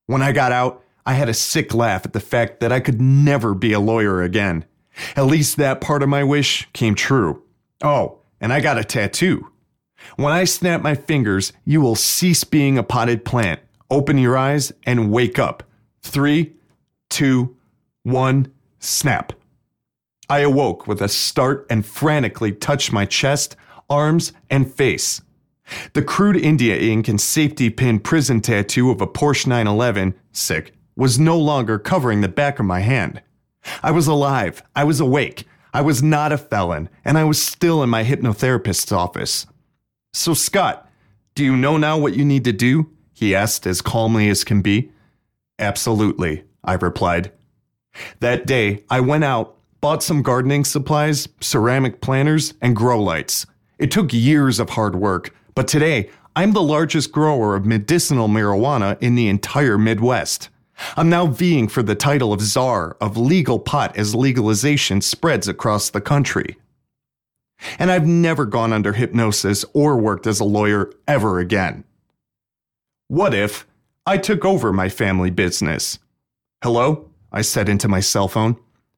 When 0.07 0.21
I 0.21 0.31
got 0.31 0.51
out, 0.51 0.83
I 1.05 1.13
had 1.13 1.29
a 1.29 1.33
sick 1.33 1.73
laugh 1.73 2.05
at 2.05 2.13
the 2.13 2.19
fact 2.19 2.59
that 2.59 2.71
I 2.71 2.79
could 2.79 3.01
never 3.01 3.53
be 3.53 3.73
a 3.73 3.79
lawyer 3.79 4.21
again. 4.21 4.65
At 5.15 5.25
least 5.25 5.57
that 5.57 5.81
part 5.81 6.03
of 6.03 6.09
my 6.09 6.23
wish 6.23 6.67
came 6.73 6.95
true. 6.95 7.43
Oh, 7.83 8.19
and 8.39 8.53
I 8.53 8.59
got 8.59 8.77
a 8.77 8.83
tattoo. 8.83 9.47
When 10.15 10.33
I 10.33 10.43
snap 10.43 10.81
my 10.81 10.95
fingers, 10.95 11.53
you 11.65 11.81
will 11.81 11.95
cease 11.95 12.43
being 12.43 12.77
a 12.77 12.83
potted 12.83 13.23
plant. 13.25 13.61
Open 13.89 14.17
your 14.17 14.37
eyes 14.37 14.71
and 14.85 15.11
wake 15.11 15.39
up. 15.39 15.63
Three, 16.01 16.53
two, 17.09 17.55
one, 18.03 18.51
snap. 18.79 19.33
I 20.29 20.39
awoke 20.39 20.87
with 20.87 21.01
a 21.01 21.07
start 21.07 21.67
and 21.69 21.85
frantically 21.85 22.51
touched 22.51 22.91
my 22.91 23.05
chest, 23.05 23.55
arms, 23.91 24.31
and 24.49 24.73
face. 24.73 25.21
The 25.93 26.01
crude 26.01 26.37
India 26.37 26.77
ink 26.77 27.07
and 27.07 27.19
safety 27.19 27.69
pin 27.69 27.99
prison 27.99 28.41
tattoo 28.41 28.89
of 28.89 29.01
a 29.01 29.07
Porsche 29.07 29.47
911, 29.47 30.15
sick, 30.31 30.73
was 30.95 31.19
no 31.19 31.37
longer 31.37 31.77
covering 31.77 32.21
the 32.21 32.27
back 32.27 32.59
of 32.59 32.65
my 32.65 32.79
hand. 32.79 33.21
I 33.83 33.91
was 33.91 34.07
alive. 34.07 34.63
I 34.75 34.83
was 34.83 34.99
awake. 34.99 35.45
I 35.73 35.81
was 35.81 36.03
not 36.03 36.31
a 36.31 36.37
felon, 36.37 36.89
and 37.05 37.17
I 37.17 37.23
was 37.23 37.41
still 37.41 37.83
in 37.83 37.89
my 37.89 38.03
hypnotherapist's 38.03 38.91
office. 38.91 39.45
So, 40.13 40.33
Scott, 40.33 40.89
do 41.35 41.45
you 41.45 41.55
know 41.55 41.77
now 41.77 41.97
what 41.97 42.15
you 42.15 42.25
need 42.25 42.43
to 42.45 42.51
do? 42.51 42.89
He 43.13 43.35
asked 43.35 43.65
as 43.65 43.81
calmly 43.81 44.29
as 44.29 44.43
can 44.43 44.61
be. 44.61 44.91
Absolutely, 45.59 46.43
I 46.63 46.73
replied. 46.73 47.31
That 48.19 48.45
day, 48.45 48.83
I 48.89 48.99
went 48.99 49.23
out, 49.23 49.57
bought 49.79 50.03
some 50.03 50.23
gardening 50.23 50.65
supplies, 50.65 51.29
ceramic 51.39 52.01
planters, 52.01 52.53
and 52.61 52.75
grow 52.75 53.01
lights. 53.01 53.45
It 53.81 53.89
took 53.89 54.13
years 54.13 54.59
of 54.59 54.69
hard 54.69 54.95
work, 54.95 55.33
but 55.55 55.67
today, 55.67 56.11
I'm 56.35 56.51
the 56.51 56.61
largest 56.61 57.11
grower 57.11 57.55
of 57.55 57.65
medicinal 57.65 58.27
marijuana 58.27 58.95
in 59.01 59.15
the 59.15 59.27
entire 59.27 59.75
Midwest. 59.75 60.49
I'm 60.95 61.09
now 61.09 61.25
vying 61.25 61.67
for 61.67 61.81
the 61.81 61.95
title 61.95 62.31
of 62.31 62.41
czar 62.41 62.95
of 63.01 63.17
legal 63.17 63.57
pot 63.57 63.97
as 63.97 64.13
legalization 64.13 65.01
spreads 65.01 65.47
across 65.47 65.89
the 65.89 65.99
country. 65.99 66.57
And 67.79 67.89
I've 67.89 68.05
never 68.05 68.45
gone 68.45 68.71
under 68.71 68.93
hypnosis 68.93 69.65
or 69.73 69.97
worked 69.97 70.27
as 70.27 70.39
a 70.39 70.45
lawyer 70.45 70.93
ever 71.07 71.39
again. 71.39 71.83
What 73.07 73.33
if 73.33 73.65
I 74.05 74.19
took 74.19 74.45
over 74.45 74.71
my 74.71 74.89
family 74.89 75.31
business? 75.31 75.97
Hello? 76.61 77.09
I 77.31 77.41
said 77.41 77.67
into 77.67 77.87
my 77.87 77.99
cell 77.99 78.27
phone. 78.27 78.57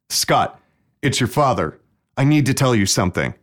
Scott, 0.10 0.60
it's 1.02 1.22
your 1.22 1.30
father. 1.30 1.80
I 2.18 2.26
need 2.26 2.46
to 2.48 2.54
tell 2.54 2.76
you 2.76 2.86
something. 2.86 3.34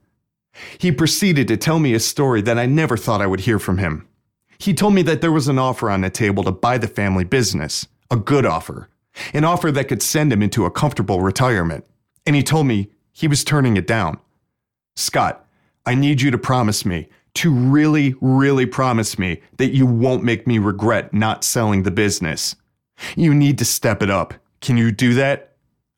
He 0.79 0.93
proceeded 0.93 1.49
to 1.49 1.57
tell 1.57 1.79
me 1.79 1.95
a 1.95 2.01
story 2.01 2.43
that 2.43 2.59
I 2.59 2.67
never 2.67 2.97
thought 2.97 3.23
I 3.23 3.27
would 3.27 3.41
hear 3.41 3.59
from 3.59 3.79
him. 3.79 4.07
He 4.59 4.75
told 4.75 4.95
me 4.95 5.03
that 5.03 5.21
there 5.21 5.33
was 5.33 5.49
an 5.49 5.59
offer 5.59 5.91
on 5.91 6.03
the 6.03 6.11
table 6.11 6.45
to 6.45 6.53
buy 6.53 6.77
the 6.79 6.89
family 6.89 7.25
business, 7.25 7.87
a 8.11 8.17
good 8.17 8.45
offer, 8.45 8.89
an 9.33 9.45
offer 9.45 9.73
that 9.73 9.89
could 9.89 10.03
send 10.03 10.33
him 10.33 10.43
into 10.43 10.67
a 10.67 10.71
comfortable 10.71 11.21
retirement. 11.21 11.87
And 12.27 12.37
he 12.37 12.43
told 12.43 12.67
me 12.67 12.91
he 13.13 13.27
was 13.27 13.45
turning 13.45 13.77
it 13.77 13.87
down. 13.87 14.19
Scott, 14.97 15.47
I 15.87 15.95
need 15.95 16.21
you 16.21 16.31
to 16.31 16.39
promise 16.39 16.85
me, 16.85 17.09
to 17.35 17.51
really, 17.51 18.15
really 18.21 18.67
promise 18.67 19.19
me 19.19 19.41
that 19.57 19.73
you 19.73 19.87
won't 19.87 20.25
make 20.25 20.47
me 20.47 20.59
regret 20.59 21.15
not 21.15 21.45
selling 21.45 21.83
the 21.83 21.91
business. 21.91 22.57
You 23.17 23.33
need 23.33 23.57
to 23.59 23.65
step 23.65 24.03
it 24.03 24.11
up. 24.11 24.35
Can 24.61 24.77
you 24.77 24.93
do 24.93 25.15
that? 25.15 25.55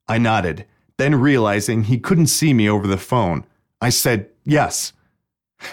I 0.09 0.19
nodded, 0.19 0.67
then 0.99 1.17
realizing 1.17 1.85
he 1.85 1.99
couldn't 1.99 2.27
see 2.27 2.55
me 2.55 2.69
over 2.69 2.87
the 2.87 2.97
phone. 2.97 3.45
I 3.81 3.89
said, 3.89 4.29
Yes. 4.45 4.93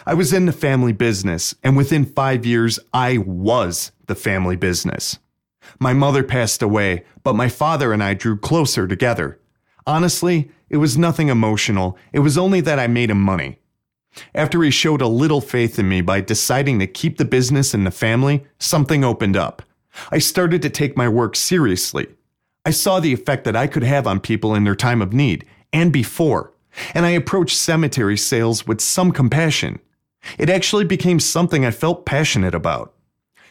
I 0.05 0.13
was 0.13 0.33
in 0.33 0.45
the 0.45 0.51
family 0.51 0.93
business, 0.93 1.55
and 1.63 1.75
within 1.75 2.05
five 2.05 2.45
years, 2.45 2.79
I 2.93 3.17
was 3.17 3.91
the 4.07 4.15
family 4.15 4.55
business. 4.55 5.17
My 5.79 5.93
mother 5.93 6.23
passed 6.23 6.61
away, 6.61 7.03
but 7.23 7.35
my 7.35 7.49
father 7.49 7.93
and 7.93 8.03
I 8.03 8.13
drew 8.13 8.37
closer 8.37 8.87
together. 8.87 9.39
Honestly, 9.85 10.51
it 10.69 10.77
was 10.77 10.97
nothing 10.97 11.29
emotional, 11.29 11.97
it 12.13 12.19
was 12.19 12.37
only 12.37 12.61
that 12.61 12.79
I 12.79 12.87
made 12.87 13.09
him 13.09 13.21
money. 13.21 13.59
After 14.33 14.61
he 14.63 14.71
showed 14.71 15.01
a 15.01 15.07
little 15.07 15.41
faith 15.41 15.79
in 15.79 15.87
me 15.87 16.01
by 16.01 16.21
deciding 16.21 16.79
to 16.79 16.87
keep 16.87 17.17
the 17.17 17.25
business 17.25 17.73
in 17.73 17.83
the 17.83 17.91
family, 17.91 18.43
something 18.59 19.03
opened 19.03 19.37
up. 19.37 19.61
I 20.11 20.19
started 20.19 20.61
to 20.63 20.69
take 20.69 20.97
my 20.97 21.07
work 21.07 21.35
seriously. 21.35 22.07
I 22.65 22.71
saw 22.71 22.99
the 22.99 23.13
effect 23.13 23.43
that 23.45 23.55
I 23.55 23.67
could 23.67 23.83
have 23.83 24.07
on 24.07 24.19
people 24.19 24.53
in 24.55 24.63
their 24.63 24.75
time 24.75 25.01
of 25.01 25.13
need 25.13 25.45
and 25.71 25.93
before 25.93 26.53
and 26.93 27.05
I 27.05 27.11
approached 27.11 27.57
cemetery 27.57 28.17
sales 28.17 28.67
with 28.67 28.81
some 28.81 29.11
compassion. 29.11 29.79
It 30.37 30.49
actually 30.49 30.85
became 30.85 31.19
something 31.19 31.65
I 31.65 31.71
felt 31.71 32.05
passionate 32.05 32.55
about. 32.55 32.93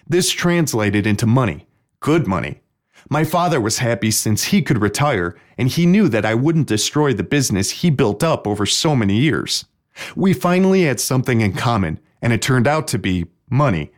This 0.07 0.31
translated 0.31 1.07
into 1.07 1.27
money, 1.27 1.67
good 2.01 2.27
money. 2.27 2.61
My 3.11 3.25
father 3.25 3.61
was 3.61 3.79
happy 3.79 4.11
since 4.11 4.45
he 4.45 4.63
could 4.63 4.83
retire, 4.83 5.37
and 5.57 5.69
he 5.69 5.87
knew 5.87 6.09
that 6.09 6.27
I 6.27 6.35
wouldn't 6.35 6.67
destroy 6.67 7.13
the 7.13 7.23
business 7.23 7.71
he 7.71 7.91
built 7.91 8.23
up 8.23 8.47
over 8.47 8.67
so 8.67 8.95
many 8.95 9.17
years. 9.17 9.65
We 10.15 10.33
finally 10.33 10.83
had 10.83 11.01
something 11.01 11.41
in 11.41 11.55
common, 11.55 12.01
and 12.21 12.33
it 12.33 12.43
turned 12.43 12.67
out 12.67 12.87
to 12.89 12.99
be 12.99 13.27
money. 13.51 13.93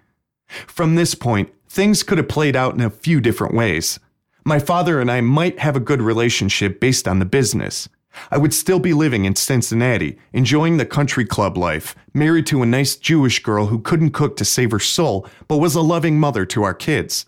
From 0.46 0.94
this 0.94 1.14
point, 1.14 1.52
things 1.68 2.02
could 2.02 2.18
have 2.18 2.28
played 2.28 2.56
out 2.56 2.74
in 2.74 2.80
a 2.80 2.90
few 2.90 3.20
different 3.20 3.54
ways. 3.54 3.98
My 4.44 4.58
father 4.58 5.00
and 5.00 5.10
I 5.10 5.20
might 5.20 5.58
have 5.58 5.76
a 5.76 5.80
good 5.80 6.00
relationship 6.00 6.80
based 6.80 7.06
on 7.06 7.18
the 7.18 7.24
business. 7.24 7.88
I 8.30 8.38
would 8.38 8.54
still 8.54 8.78
be 8.78 8.92
living 8.92 9.24
in 9.24 9.36
Cincinnati, 9.36 10.18
enjoying 10.32 10.76
the 10.76 10.86
country 10.86 11.24
club 11.24 11.56
life, 11.56 11.94
married 12.12 12.46
to 12.46 12.62
a 12.62 12.66
nice 12.66 12.96
Jewish 12.96 13.42
girl 13.42 13.66
who 13.66 13.78
couldn't 13.78 14.10
cook 14.10 14.36
to 14.36 14.44
save 14.44 14.70
her 14.72 14.78
soul, 14.78 15.26
but 15.48 15.58
was 15.58 15.74
a 15.74 15.80
loving 15.80 16.18
mother 16.18 16.44
to 16.46 16.62
our 16.62 16.74
kids. 16.74 17.26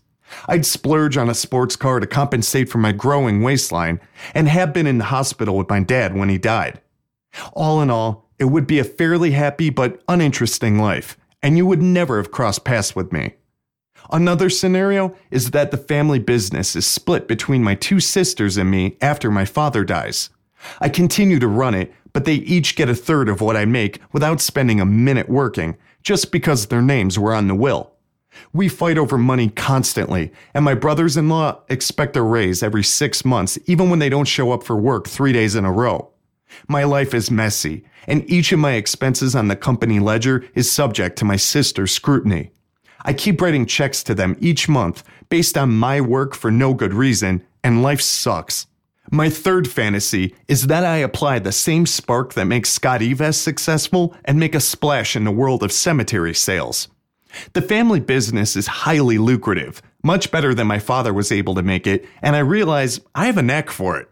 I'd 0.48 0.66
splurge 0.66 1.16
on 1.16 1.28
a 1.28 1.34
sports 1.34 1.76
car 1.76 2.00
to 2.00 2.06
compensate 2.06 2.68
for 2.68 2.78
my 2.78 2.92
growing 2.92 3.42
waistline, 3.42 4.00
and 4.34 4.48
have 4.48 4.72
been 4.72 4.86
in 4.86 4.98
the 4.98 5.04
hospital 5.04 5.56
with 5.56 5.68
my 5.68 5.80
dad 5.80 6.16
when 6.16 6.28
he 6.28 6.38
died. 6.38 6.80
All 7.52 7.80
in 7.80 7.90
all, 7.90 8.28
it 8.38 8.46
would 8.46 8.66
be 8.66 8.78
a 8.78 8.84
fairly 8.84 9.32
happy 9.32 9.70
but 9.70 10.02
uninteresting 10.08 10.78
life, 10.78 11.16
and 11.42 11.56
you 11.56 11.66
would 11.66 11.82
never 11.82 12.16
have 12.16 12.30
crossed 12.30 12.64
paths 12.64 12.96
with 12.96 13.12
me. 13.12 13.34
Another 14.10 14.50
scenario 14.50 15.14
is 15.30 15.52
that 15.52 15.70
the 15.70 15.76
family 15.76 16.18
business 16.18 16.74
is 16.74 16.86
split 16.86 17.28
between 17.28 17.62
my 17.62 17.74
two 17.74 18.00
sisters 18.00 18.56
and 18.56 18.70
me 18.70 18.96
after 19.00 19.30
my 19.30 19.44
father 19.44 19.84
dies. 19.84 20.30
I 20.80 20.88
continue 20.88 21.38
to 21.38 21.48
run 21.48 21.74
it, 21.74 21.92
but 22.12 22.24
they 22.24 22.34
each 22.34 22.76
get 22.76 22.88
a 22.88 22.94
third 22.94 23.28
of 23.28 23.40
what 23.40 23.56
I 23.56 23.64
make 23.64 24.00
without 24.12 24.40
spending 24.40 24.80
a 24.80 24.86
minute 24.86 25.28
working, 25.28 25.76
just 26.02 26.32
because 26.32 26.66
their 26.66 26.82
names 26.82 27.18
were 27.18 27.34
on 27.34 27.48
the 27.48 27.54
will. 27.54 27.92
We 28.52 28.68
fight 28.68 28.98
over 28.98 29.18
money 29.18 29.50
constantly, 29.50 30.32
and 30.54 30.64
my 30.64 30.74
brothers 30.74 31.16
in 31.16 31.28
law 31.28 31.60
expect 31.68 32.16
a 32.16 32.22
raise 32.22 32.62
every 32.62 32.82
six 32.82 33.24
months, 33.24 33.58
even 33.66 33.90
when 33.90 33.98
they 33.98 34.08
don't 34.08 34.24
show 34.26 34.52
up 34.52 34.62
for 34.62 34.76
work 34.76 35.06
three 35.06 35.32
days 35.32 35.54
in 35.54 35.64
a 35.64 35.72
row. 35.72 36.10
My 36.68 36.84
life 36.84 37.14
is 37.14 37.30
messy, 37.30 37.84
and 38.06 38.28
each 38.30 38.52
of 38.52 38.58
my 38.58 38.72
expenses 38.72 39.34
on 39.34 39.48
the 39.48 39.56
company 39.56 40.00
ledger 40.00 40.44
is 40.54 40.70
subject 40.70 41.18
to 41.18 41.24
my 41.24 41.36
sister's 41.36 41.92
scrutiny. 41.92 42.50
I 43.04 43.12
keep 43.12 43.40
writing 43.40 43.66
checks 43.66 44.02
to 44.04 44.14
them 44.14 44.36
each 44.38 44.68
month 44.68 45.02
based 45.28 45.58
on 45.58 45.70
my 45.70 46.00
work 46.00 46.34
for 46.34 46.50
no 46.50 46.74
good 46.74 46.94
reason, 46.94 47.42
and 47.64 47.82
life 47.82 48.00
sucks. 48.00 48.66
My 49.14 49.28
third 49.28 49.68
fantasy 49.68 50.34
is 50.48 50.68
that 50.68 50.86
I 50.86 50.96
apply 50.96 51.38
the 51.38 51.52
same 51.52 51.84
spark 51.84 52.32
that 52.32 52.46
makes 52.46 52.70
SCOTTeVEST 52.78 53.42
successful 53.42 54.16
and 54.24 54.40
make 54.40 54.54
a 54.54 54.60
splash 54.60 55.14
in 55.14 55.24
the 55.24 55.30
world 55.30 55.62
of 55.62 55.70
cemetery 55.70 56.32
sales. 56.32 56.88
The 57.52 57.60
family 57.60 58.00
business 58.00 58.56
is 58.56 58.66
highly 58.66 59.18
lucrative, 59.18 59.82
much 60.02 60.30
better 60.30 60.54
than 60.54 60.66
my 60.66 60.78
father 60.78 61.12
was 61.12 61.30
able 61.30 61.54
to 61.56 61.62
make 61.62 61.86
it, 61.86 62.06
and 62.22 62.34
I 62.34 62.38
realize 62.38 63.00
I 63.14 63.26
have 63.26 63.36
a 63.36 63.42
knack 63.42 63.68
for 63.68 63.98
it. 63.98 64.08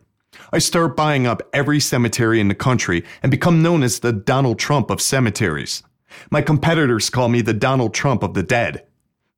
I 0.52 0.58
start 0.58 0.98
buying 0.98 1.26
up 1.26 1.48
every 1.54 1.80
cemetery 1.80 2.38
in 2.38 2.48
the 2.48 2.54
country 2.54 3.02
and 3.22 3.30
become 3.30 3.62
known 3.62 3.82
as 3.82 4.00
the 4.00 4.12
Donald 4.12 4.58
Trump 4.58 4.90
of 4.90 5.00
cemeteries. 5.00 5.82
My 6.30 6.42
competitors 6.42 7.08
call 7.08 7.30
me 7.30 7.40
the 7.40 7.54
Donald 7.54 7.94
Trump 7.94 8.22
of 8.22 8.34
the 8.34 8.42
dead. 8.42 8.84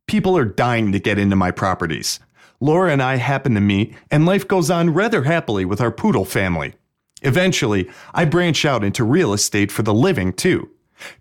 People 0.08 0.36
are 0.36 0.44
dying 0.44 0.90
to 0.90 0.98
get 0.98 1.20
into 1.20 1.36
my 1.36 1.52
properties. 1.52 2.18
Laura 2.62 2.92
and 2.92 3.02
I 3.02 3.16
happen 3.16 3.54
to 3.56 3.60
meet, 3.60 3.92
and 4.08 4.24
life 4.24 4.46
goes 4.46 4.70
on 4.70 4.94
rather 4.94 5.24
happily 5.24 5.64
with 5.64 5.80
our 5.80 5.90
poodle 5.90 6.24
family. 6.24 6.74
Eventually, 7.22 7.90
I 8.14 8.24
branch 8.24 8.64
out 8.64 8.84
into 8.84 9.02
real 9.02 9.32
estate 9.32 9.72
for 9.72 9.82
the 9.82 9.92
living, 9.92 10.32
too. 10.32 10.70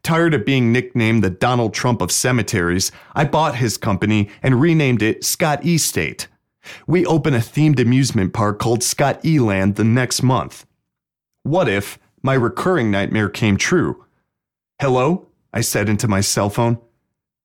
Tired 0.04 0.36
of 0.36 0.46
being 0.46 0.72
nicknamed 0.72 1.24
the 1.24 1.32
Donald 1.32 1.74
Trump 1.74 2.00
of 2.00 2.12
cemeteries, 2.12 2.92
I 3.16 3.26
bought 3.26 3.56
his 3.56 3.76
company 3.76 4.30
and 4.44 4.62
renamed 4.62 5.02
it 5.02 5.26
Scott 5.26 5.66
Estate. 5.66 6.28
We 6.86 7.08
open 7.08 7.34
a 7.34 7.40
themed 7.40 7.80
amusement 7.80 8.34
park 8.34 8.60
called 8.60 8.84
Scott 8.84 9.26
Eland 9.26 9.78
the 9.78 9.84
next 9.84 10.22
month. 10.22 10.68
What 11.42 11.68
if 11.68 11.98
my 12.22 12.36
recurring 12.36 12.92
nightmare 12.92 13.30
came 13.30 13.58
true? 13.58 14.06
Hello? 14.80 15.26
I 15.52 15.62
said 15.62 15.90
into 15.90 16.08
my 16.08 16.22
cell 16.22 16.52
phone. 16.52 16.78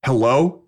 Hello? 0.04 0.64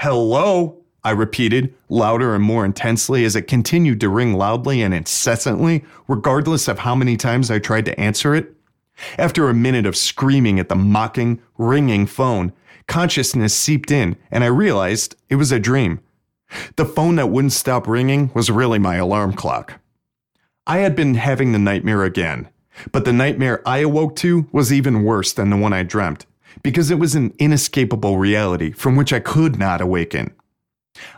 Hello? 0.00 0.84
I 1.04 1.10
repeated, 1.12 1.74
louder 1.88 2.34
and 2.34 2.42
more 2.42 2.64
intensely 2.64 3.24
as 3.24 3.36
it 3.36 3.42
continued 3.42 4.00
to 4.00 4.08
ring 4.08 4.34
loudly 4.34 4.82
and 4.82 4.92
incessantly, 4.92 5.84
regardless 6.06 6.68
of 6.68 6.80
how 6.80 6.94
many 6.94 7.16
times 7.16 7.50
I 7.50 7.58
tried 7.58 7.84
to 7.86 7.98
answer 8.00 8.34
it. 8.34 8.52
After 9.16 9.48
a 9.48 9.54
minute 9.54 9.86
of 9.86 9.96
screaming 9.96 10.58
at 10.58 10.68
the 10.68 10.74
mocking, 10.74 11.40
ringing 11.56 12.06
phone, 12.06 12.52
consciousness 12.88 13.54
seeped 13.54 13.90
in 13.90 14.16
and 14.30 14.42
I 14.42 14.48
realized 14.48 15.14
it 15.28 15.36
was 15.36 15.52
a 15.52 15.60
dream. 15.60 16.00
The 16.76 16.86
phone 16.86 17.16
that 17.16 17.30
wouldn't 17.30 17.52
stop 17.52 17.86
ringing 17.86 18.30
was 18.34 18.50
really 18.50 18.78
my 18.78 18.96
alarm 18.96 19.34
clock. 19.34 19.80
I 20.66 20.78
had 20.78 20.96
been 20.96 21.14
having 21.14 21.52
the 21.52 21.58
nightmare 21.58 22.04
again, 22.04 22.48
but 22.92 23.04
the 23.04 23.12
nightmare 23.12 23.62
I 23.66 23.78
awoke 23.78 24.16
to 24.16 24.48
was 24.52 24.72
even 24.72 25.04
worse 25.04 25.32
than 25.32 25.50
the 25.50 25.56
one 25.56 25.72
I 25.72 25.82
dreamt, 25.82 26.26
because 26.62 26.90
it 26.90 26.98
was 26.98 27.14
an 27.14 27.34
inescapable 27.38 28.18
reality 28.18 28.72
from 28.72 28.96
which 28.96 29.12
I 29.12 29.20
could 29.20 29.58
not 29.58 29.80
awaken. 29.80 30.34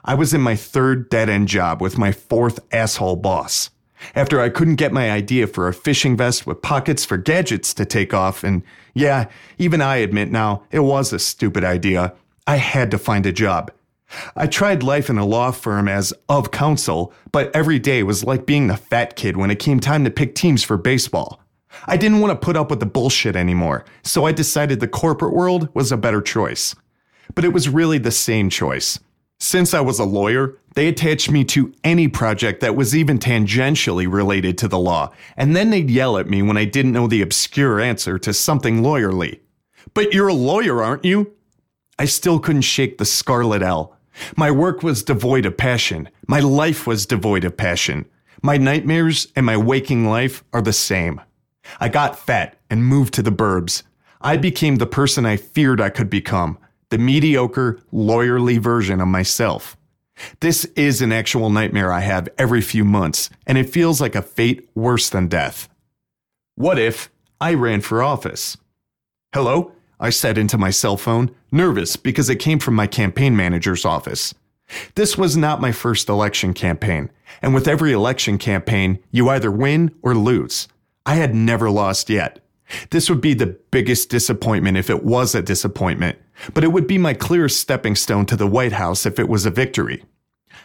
I 0.04 0.14
was 0.14 0.34
in 0.34 0.40
my 0.40 0.56
third 0.56 1.08
dead 1.08 1.28
end 1.28 1.48
job 1.48 1.80
with 1.80 1.98
my 1.98 2.12
fourth 2.12 2.60
asshole 2.72 3.16
boss. 3.16 3.70
After 4.14 4.40
I 4.40 4.48
couldn't 4.48 4.76
get 4.76 4.92
my 4.92 5.10
idea 5.10 5.46
for 5.46 5.68
a 5.68 5.74
fishing 5.74 6.16
vest 6.16 6.46
with 6.46 6.62
pockets 6.62 7.04
for 7.04 7.16
gadgets 7.16 7.74
to 7.74 7.84
take 7.84 8.14
off, 8.14 8.42
and 8.42 8.62
yeah, 8.94 9.26
even 9.58 9.80
I 9.82 9.96
admit 9.96 10.30
now, 10.30 10.62
it 10.70 10.80
was 10.80 11.12
a 11.12 11.18
stupid 11.18 11.64
idea, 11.64 12.14
I 12.46 12.56
had 12.56 12.90
to 12.92 12.98
find 12.98 13.26
a 13.26 13.32
job. 13.32 13.70
I 14.34 14.46
tried 14.46 14.82
life 14.82 15.08
in 15.08 15.18
a 15.18 15.26
law 15.26 15.52
firm 15.52 15.86
as 15.86 16.12
of 16.28 16.50
counsel, 16.50 17.12
but 17.30 17.54
every 17.54 17.78
day 17.78 18.02
was 18.02 18.24
like 18.24 18.46
being 18.46 18.66
the 18.66 18.76
fat 18.76 19.16
kid 19.16 19.36
when 19.36 19.50
it 19.50 19.60
came 19.60 19.78
time 19.78 20.04
to 20.04 20.10
pick 20.10 20.34
teams 20.34 20.64
for 20.64 20.76
baseball. 20.76 21.40
I 21.86 21.96
didn't 21.96 22.20
want 22.20 22.32
to 22.32 22.44
put 22.44 22.56
up 22.56 22.70
with 22.70 22.80
the 22.80 22.86
bullshit 22.86 23.36
anymore, 23.36 23.84
so 24.02 24.24
I 24.24 24.32
decided 24.32 24.80
the 24.80 24.88
corporate 24.88 25.34
world 25.34 25.68
was 25.74 25.92
a 25.92 25.96
better 25.96 26.20
choice. 26.20 26.74
But 27.34 27.44
it 27.44 27.52
was 27.52 27.68
really 27.68 27.98
the 27.98 28.10
same 28.10 28.50
choice. 28.50 28.98
Since 29.42 29.72
I 29.72 29.80
was 29.80 29.98
a 29.98 30.04
lawyer, 30.04 30.58
they 30.74 30.86
attached 30.86 31.30
me 31.30 31.44
to 31.44 31.72
any 31.82 32.08
project 32.08 32.60
that 32.60 32.76
was 32.76 32.94
even 32.94 33.18
tangentially 33.18 34.10
related 34.10 34.58
to 34.58 34.68
the 34.68 34.78
law, 34.78 35.12
and 35.34 35.56
then 35.56 35.70
they'd 35.70 35.90
yell 35.90 36.18
at 36.18 36.28
me 36.28 36.42
when 36.42 36.58
I 36.58 36.66
didn't 36.66 36.92
know 36.92 37.06
the 37.06 37.22
obscure 37.22 37.80
answer 37.80 38.18
to 38.18 38.34
something 38.34 38.82
lawyerly. 38.82 39.40
But 39.94 40.12
you're 40.12 40.28
a 40.28 40.34
lawyer, 40.34 40.82
aren't 40.82 41.06
you? 41.06 41.32
I 41.98 42.04
still 42.04 42.38
couldn't 42.38 42.62
shake 42.62 42.98
the 42.98 43.06
scarlet 43.06 43.62
L. 43.62 43.96
My 44.36 44.50
work 44.50 44.82
was 44.82 45.02
devoid 45.02 45.46
of 45.46 45.56
passion. 45.56 46.10
My 46.28 46.40
life 46.40 46.86
was 46.86 47.06
devoid 47.06 47.44
of 47.44 47.56
passion. 47.56 48.04
My 48.42 48.58
nightmares 48.58 49.28
and 49.34 49.46
my 49.46 49.56
waking 49.56 50.06
life 50.06 50.44
are 50.52 50.62
the 50.62 50.74
same. 50.74 51.20
I 51.80 51.88
got 51.88 52.18
fat 52.18 52.58
and 52.68 52.84
moved 52.84 53.14
to 53.14 53.22
the 53.22 53.32
burbs. 53.32 53.84
I 54.20 54.36
became 54.36 54.76
the 54.76 54.86
person 54.86 55.24
I 55.24 55.36
feared 55.36 55.80
I 55.80 55.88
could 55.88 56.10
become, 56.10 56.58
the 56.90 56.98
mediocre, 56.98 57.80
lawyerly 57.92 58.58
version 58.58 59.00
of 59.00 59.08
myself. 59.08 59.76
This 60.40 60.64
is 60.76 61.00
an 61.00 61.12
actual 61.12 61.48
nightmare 61.48 61.92
I 61.92 62.00
have 62.00 62.28
every 62.36 62.60
few 62.60 62.84
months, 62.84 63.30
and 63.46 63.56
it 63.56 63.70
feels 63.70 64.00
like 64.00 64.14
a 64.14 64.22
fate 64.22 64.68
worse 64.74 65.08
than 65.08 65.28
death. 65.28 65.68
What 66.56 66.78
if 66.78 67.10
I 67.40 67.54
ran 67.54 67.80
for 67.80 68.02
office? 68.02 68.56
Hello? 69.32 69.72
I 69.98 70.10
said 70.10 70.36
into 70.38 70.58
my 70.58 70.70
cell 70.70 70.96
phone, 70.96 71.34
nervous 71.52 71.96
because 71.96 72.28
it 72.28 72.36
came 72.36 72.58
from 72.58 72.74
my 72.74 72.86
campaign 72.86 73.36
manager's 73.36 73.84
office. 73.84 74.34
This 74.94 75.16
was 75.16 75.36
not 75.36 75.60
my 75.60 75.72
first 75.72 76.08
election 76.08 76.54
campaign, 76.54 77.10
and 77.42 77.54
with 77.54 77.68
every 77.68 77.92
election 77.92 78.38
campaign, 78.38 78.98
you 79.10 79.28
either 79.28 79.50
win 79.50 79.94
or 80.02 80.14
lose. 80.14 80.68
I 81.06 81.16
had 81.16 81.34
never 81.34 81.70
lost 81.70 82.10
yet. 82.10 82.39
This 82.90 83.08
would 83.10 83.20
be 83.20 83.34
the 83.34 83.58
biggest 83.70 84.10
disappointment 84.10 84.76
if 84.76 84.90
it 84.90 85.04
was 85.04 85.34
a 85.34 85.42
disappointment, 85.42 86.18
but 86.54 86.64
it 86.64 86.72
would 86.72 86.86
be 86.86 86.98
my 86.98 87.14
clearest 87.14 87.60
stepping 87.60 87.96
stone 87.96 88.26
to 88.26 88.36
the 88.36 88.46
White 88.46 88.72
House 88.72 89.06
if 89.06 89.18
it 89.18 89.28
was 89.28 89.46
a 89.46 89.50
victory. 89.50 90.04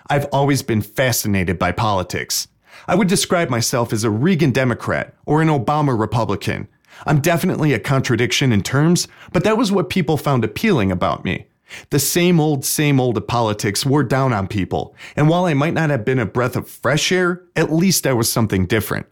I've 0.10 0.26
always 0.26 0.62
been 0.62 0.82
fascinated 0.82 1.58
by 1.58 1.72
politics. 1.72 2.48
I 2.88 2.96
would 2.96 3.08
describe 3.08 3.50
myself 3.50 3.94
as 3.94 4.04
a 4.04 4.10
Reagan 4.10 4.52
Democrat 4.52 5.16
or 5.26 5.42
an 5.42 5.48
Obama 5.48 5.98
Republican. 5.98 6.68
I'm 7.06 7.22
definitely 7.22 7.74
a 7.74 7.80
contradiction 7.80 8.52
in 8.52 8.62
terms, 8.62 9.08
but 9.34 9.44
that 9.44 9.58
was 9.58 9.72
what 9.72 9.90
people 9.90 10.18
found 10.18 10.44
appealing 10.44 10.92
about 10.92 11.26
me. 11.26 11.48
The 11.90 12.00
same 12.00 12.40
old, 12.40 12.64
same 12.64 13.00
old 13.00 13.18
of 13.18 13.28
politics 13.28 13.86
wore 13.86 14.04
down 14.04 14.34
on 14.34 14.48
people, 14.48 14.96
and 15.16 15.28
while 15.28 15.46
I 15.46 15.56
might 15.56 15.74
not 15.74 15.90
have 15.90 16.06
been 16.06 16.20
a 16.20 16.26
breath 16.26 16.56
of 16.56 16.70
fresh 16.70 17.12
air, 17.12 17.42
at 17.56 17.74
least 17.74 18.06
I 18.06 18.14
was 18.14 18.32
something 18.32 18.68
different. 18.68 19.08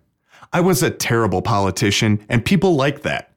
I 0.54 0.62
was 0.62 0.84
a 0.84 0.92
terrible 0.92 1.42
politician, 1.42 2.24
and 2.30 2.46
people 2.46 2.76
like 2.76 3.02
that. 3.02 3.32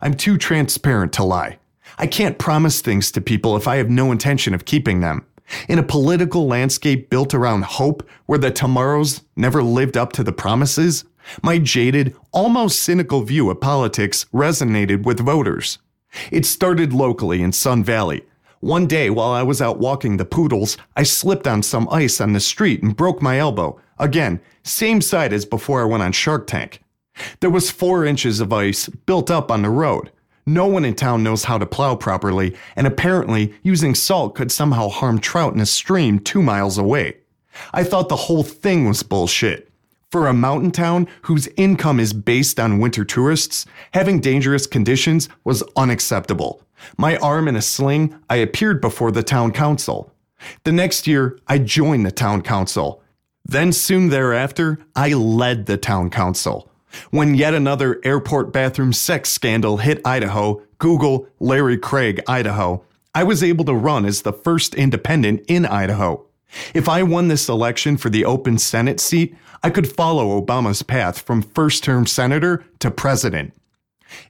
I'm 0.00 0.14
too 0.14 0.38
transparent 0.38 1.12
to 1.14 1.22
lie. 1.22 1.58
I 1.98 2.06
can't 2.06 2.38
promise 2.38 2.80
things 2.80 3.12
to 3.12 3.20
people 3.20 3.58
if 3.58 3.68
I 3.68 3.76
have 3.76 3.90
no 3.90 4.10
intention 4.10 4.54
of 4.54 4.64
keeping 4.64 5.00
them. 5.00 5.26
In 5.68 5.78
a 5.78 5.82
political 5.82 6.46
landscape 6.46 7.10
built 7.10 7.34
around 7.34 7.64
hope, 7.64 8.08
where 8.24 8.38
the 8.38 8.50
tomorrows 8.50 9.20
never 9.36 9.62
lived 9.62 9.98
up 9.98 10.14
to 10.14 10.24
the 10.24 10.32
promises, 10.32 11.04
my 11.42 11.58
jaded, 11.58 12.16
almost 12.32 12.82
cynical 12.82 13.20
view 13.20 13.50
of 13.50 13.60
politics 13.60 14.24
resonated 14.32 15.02
with 15.02 15.20
voters. 15.20 15.78
It 16.30 16.46
started 16.46 16.94
locally 16.94 17.42
in 17.42 17.52
Sun 17.52 17.84
Valley. 17.84 18.24
One 18.60 18.86
day 18.86 19.10
while 19.10 19.32
I 19.32 19.42
was 19.42 19.60
out 19.60 19.78
walking 19.78 20.16
the 20.16 20.24
poodles, 20.24 20.78
I 20.96 21.02
slipped 21.02 21.46
on 21.46 21.62
some 21.62 21.86
ice 21.90 22.18
on 22.18 22.32
the 22.32 22.40
street 22.40 22.82
and 22.82 22.96
broke 22.96 23.20
my 23.20 23.38
elbow. 23.38 23.78
Again, 24.02 24.40
same 24.64 25.00
side 25.00 25.32
as 25.32 25.44
before 25.44 25.80
I 25.80 25.84
went 25.84 26.02
on 26.02 26.10
Shark 26.10 26.48
Tank. 26.48 26.82
There 27.38 27.50
was 27.50 27.70
four 27.70 28.04
inches 28.04 28.40
of 28.40 28.52
ice 28.52 28.88
built 28.88 29.30
up 29.30 29.48
on 29.48 29.62
the 29.62 29.70
road. 29.70 30.10
No 30.44 30.66
one 30.66 30.84
in 30.84 30.94
town 30.96 31.22
knows 31.22 31.44
how 31.44 31.56
to 31.56 31.66
plow 31.66 31.94
properly, 31.94 32.56
and 32.74 32.84
apparently 32.84 33.54
using 33.62 33.94
salt 33.94 34.34
could 34.34 34.50
somehow 34.50 34.88
harm 34.88 35.20
trout 35.20 35.54
in 35.54 35.60
a 35.60 35.66
stream 35.66 36.18
two 36.18 36.42
miles 36.42 36.78
away. 36.78 37.18
I 37.72 37.84
thought 37.84 38.08
the 38.08 38.16
whole 38.26 38.42
thing 38.42 38.88
was 38.88 39.04
bullshit. 39.04 39.70
For 40.10 40.26
a 40.26 40.34
mountain 40.34 40.72
town 40.72 41.06
whose 41.22 41.48
income 41.56 42.00
is 42.00 42.12
based 42.12 42.58
on 42.58 42.80
winter 42.80 43.04
tourists, 43.04 43.66
having 43.94 44.18
dangerous 44.18 44.66
conditions 44.66 45.28
was 45.44 45.62
unacceptable. 45.76 46.60
My 46.96 47.18
arm 47.18 47.46
in 47.46 47.54
a 47.54 47.62
sling, 47.62 48.18
I 48.28 48.36
appeared 48.36 48.80
before 48.80 49.12
the 49.12 49.22
town 49.22 49.52
council. 49.52 50.12
The 50.64 50.72
next 50.72 51.06
year, 51.06 51.38
I 51.46 51.58
joined 51.58 52.04
the 52.04 52.10
town 52.10 52.42
council. 52.42 53.01
Then 53.52 53.72
soon 53.72 54.08
thereafter, 54.08 54.78
I 54.96 55.12
led 55.12 55.66
the 55.66 55.76
town 55.76 56.08
council. 56.08 56.70
When 57.10 57.34
yet 57.34 57.52
another 57.52 58.00
airport 58.02 58.50
bathroom 58.50 58.94
sex 58.94 59.28
scandal 59.28 59.76
hit 59.76 60.00
Idaho, 60.06 60.62
Google 60.78 61.28
Larry 61.38 61.76
Craig, 61.76 62.22
Idaho, 62.26 62.82
I 63.14 63.24
was 63.24 63.42
able 63.42 63.66
to 63.66 63.74
run 63.74 64.06
as 64.06 64.22
the 64.22 64.32
first 64.32 64.74
independent 64.74 65.44
in 65.48 65.66
Idaho. 65.66 66.24
If 66.72 66.88
I 66.88 67.02
won 67.02 67.28
this 67.28 67.46
election 67.46 67.98
for 67.98 68.08
the 68.08 68.24
open 68.24 68.56
Senate 68.56 69.00
seat, 69.00 69.36
I 69.62 69.68
could 69.68 69.92
follow 69.92 70.40
Obama's 70.40 70.82
path 70.82 71.18
from 71.18 71.42
first 71.42 71.84
term 71.84 72.06
senator 72.06 72.64
to 72.78 72.90
president. 72.90 73.52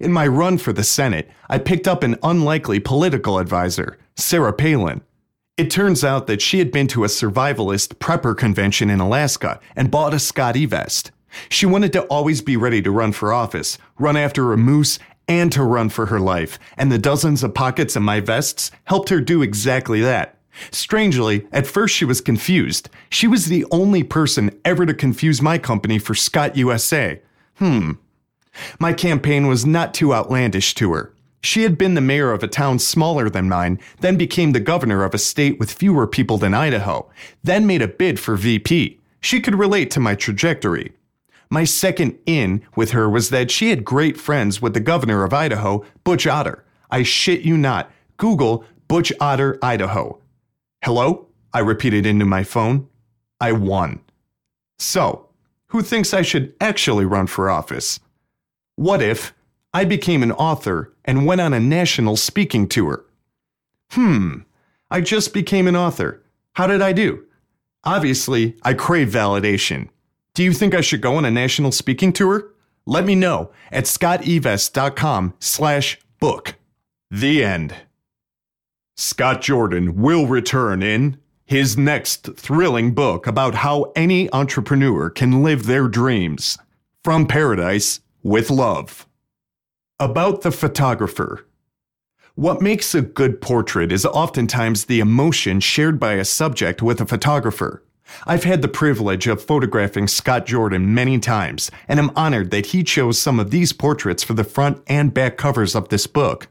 In 0.00 0.12
my 0.12 0.26
run 0.26 0.58
for 0.58 0.72
the 0.72 0.82
Senate, 0.82 1.30
I 1.48 1.58
picked 1.58 1.86
up 1.86 2.02
an 2.02 2.18
unlikely 2.24 2.80
political 2.80 3.38
advisor, 3.38 3.98
Sarah 4.16 4.52
Palin. 4.52 5.00
It 5.58 5.70
turns 5.70 6.02
out 6.02 6.28
that 6.28 6.40
she 6.40 6.60
had 6.60 6.72
been 6.72 6.88
to 6.88 7.04
a 7.04 7.08
survivalist 7.08 7.96
prepper 7.96 8.34
convention 8.34 8.88
in 8.88 9.00
Alaska 9.00 9.60
and 9.76 9.90
bought 9.90 10.14
a 10.14 10.18
Scott 10.18 10.56
E 10.56 10.64
vest. 10.64 11.10
She 11.50 11.66
wanted 11.66 11.92
to 11.92 12.04
always 12.04 12.40
be 12.40 12.56
ready 12.56 12.80
to 12.80 12.90
run 12.90 13.12
for 13.12 13.34
office, 13.34 13.76
run 13.98 14.16
after 14.16 14.52
a 14.52 14.56
moose, 14.56 14.98
and 15.28 15.52
to 15.52 15.62
run 15.62 15.90
for 15.90 16.06
her 16.06 16.18
life, 16.18 16.58
and 16.78 16.90
the 16.90 16.98
dozens 16.98 17.42
of 17.42 17.52
pockets 17.52 17.96
in 17.96 18.02
my 18.02 18.18
vests 18.18 18.70
helped 18.84 19.10
her 19.10 19.20
do 19.20 19.42
exactly 19.42 20.00
that. 20.00 20.38
Strangely, 20.70 21.46
at 21.52 21.66
first 21.66 21.94
she 21.94 22.06
was 22.06 22.22
confused. 22.22 22.88
She 23.10 23.26
was 23.26 23.46
the 23.46 23.66
only 23.70 24.02
person 24.02 24.58
ever 24.64 24.86
to 24.86 24.94
confuse 24.94 25.42
my 25.42 25.58
company 25.58 25.98
for 25.98 26.14
Scott 26.14 26.56
USA. 26.56 27.20
Hmm. 27.56 27.92
My 28.78 28.94
campaign 28.94 29.46
was 29.48 29.66
not 29.66 29.92
too 29.92 30.14
outlandish 30.14 30.74
to 30.76 30.92
her. 30.92 31.12
She 31.42 31.64
had 31.64 31.76
been 31.76 31.94
the 31.94 32.00
mayor 32.00 32.32
of 32.32 32.42
a 32.42 32.48
town 32.48 32.78
smaller 32.78 33.28
than 33.28 33.48
mine, 33.48 33.80
then 34.00 34.16
became 34.16 34.52
the 34.52 34.60
governor 34.60 35.04
of 35.04 35.12
a 35.12 35.18
state 35.18 35.58
with 35.58 35.72
fewer 35.72 36.06
people 36.06 36.38
than 36.38 36.54
Idaho, 36.54 37.10
then 37.42 37.66
made 37.66 37.82
a 37.82 37.88
bid 37.88 38.20
for 38.20 38.36
VP. 38.36 39.00
She 39.20 39.40
could 39.40 39.56
relate 39.56 39.90
to 39.92 40.00
my 40.00 40.14
trajectory. 40.14 40.92
My 41.50 41.64
second 41.64 42.16
in 42.26 42.62
with 42.76 42.92
her 42.92 43.10
was 43.10 43.30
that 43.30 43.50
she 43.50 43.70
had 43.70 43.84
great 43.84 44.16
friends 44.16 44.62
with 44.62 44.72
the 44.72 44.80
governor 44.80 45.24
of 45.24 45.34
Idaho, 45.34 45.84
Butch 46.04 46.26
Otter. 46.26 46.64
I 46.90 47.02
shit 47.02 47.42
you 47.42 47.58
not. 47.58 47.90
Google 48.16 48.64
Butch 48.88 49.12
Otter, 49.20 49.58
Idaho. 49.62 50.18
Hello? 50.84 51.26
I 51.52 51.58
repeated 51.58 52.06
into 52.06 52.24
my 52.24 52.44
phone. 52.44 52.88
I 53.40 53.52
won. 53.52 54.00
So, 54.78 55.28
who 55.68 55.82
thinks 55.82 56.14
I 56.14 56.22
should 56.22 56.54
actually 56.60 57.04
run 57.04 57.26
for 57.26 57.50
office? 57.50 58.00
What 58.76 59.02
if 59.02 59.34
I 59.74 59.84
became 59.84 60.22
an 60.22 60.32
author 60.32 60.92
and 61.04 61.26
went 61.26 61.40
on 61.40 61.54
a 61.54 61.60
national 61.60 62.16
speaking 62.16 62.68
tour. 62.68 63.04
Hmm, 63.90 64.40
I 64.90 65.00
just 65.00 65.32
became 65.32 65.66
an 65.66 65.76
author. 65.76 66.22
How 66.54 66.66
did 66.66 66.82
I 66.82 66.92
do? 66.92 67.24
Obviously, 67.84 68.56
I 68.62 68.74
crave 68.74 69.08
validation. 69.08 69.88
Do 70.34 70.42
you 70.42 70.52
think 70.52 70.74
I 70.74 70.80
should 70.80 71.00
go 71.00 71.16
on 71.16 71.24
a 71.24 71.30
national 71.30 71.72
speaking 71.72 72.12
tour? 72.12 72.52
Let 72.86 73.04
me 73.04 73.14
know 73.14 73.50
at 73.70 73.84
scottevest.com 73.84 75.34
slash 75.40 75.98
book. 76.20 76.54
The 77.10 77.44
end. 77.44 77.74
Scott 78.96 79.40
Jordan 79.40 80.00
will 80.00 80.26
return 80.26 80.82
in 80.82 81.18
his 81.44 81.76
next 81.76 82.34
thrilling 82.36 82.94
book 82.94 83.26
about 83.26 83.56
how 83.56 83.92
any 83.96 84.32
entrepreneur 84.32 85.10
can 85.10 85.42
live 85.42 85.66
their 85.66 85.88
dreams. 85.88 86.58
From 87.02 87.26
Paradise 87.26 88.00
with 88.22 88.50
Love. 88.50 89.06
About 90.00 90.42
the 90.42 90.50
photographer. 90.50 91.46
What 92.34 92.60
makes 92.60 92.94
a 92.94 93.02
good 93.02 93.40
portrait 93.40 93.92
is 93.92 94.04
oftentimes 94.04 94.86
the 94.86 95.00
emotion 95.00 95.60
shared 95.60 96.00
by 96.00 96.14
a 96.14 96.24
subject 96.24 96.82
with 96.82 97.00
a 97.00 97.06
photographer. 97.06 97.84
I've 98.26 98.44
had 98.44 98.62
the 98.62 98.68
privilege 98.68 99.26
of 99.26 99.44
photographing 99.44 100.08
Scott 100.08 100.46
Jordan 100.46 100.92
many 100.92 101.18
times, 101.18 101.70
and 101.86 102.00
am 102.00 102.10
honored 102.16 102.50
that 102.50 102.66
he 102.66 102.82
chose 102.82 103.20
some 103.20 103.38
of 103.38 103.50
these 103.50 103.72
portraits 103.72 104.24
for 104.24 104.34
the 104.34 104.44
front 104.44 104.82
and 104.86 105.14
back 105.14 105.36
covers 105.36 105.74
of 105.74 105.88
this 105.88 106.06
book. 106.06 106.48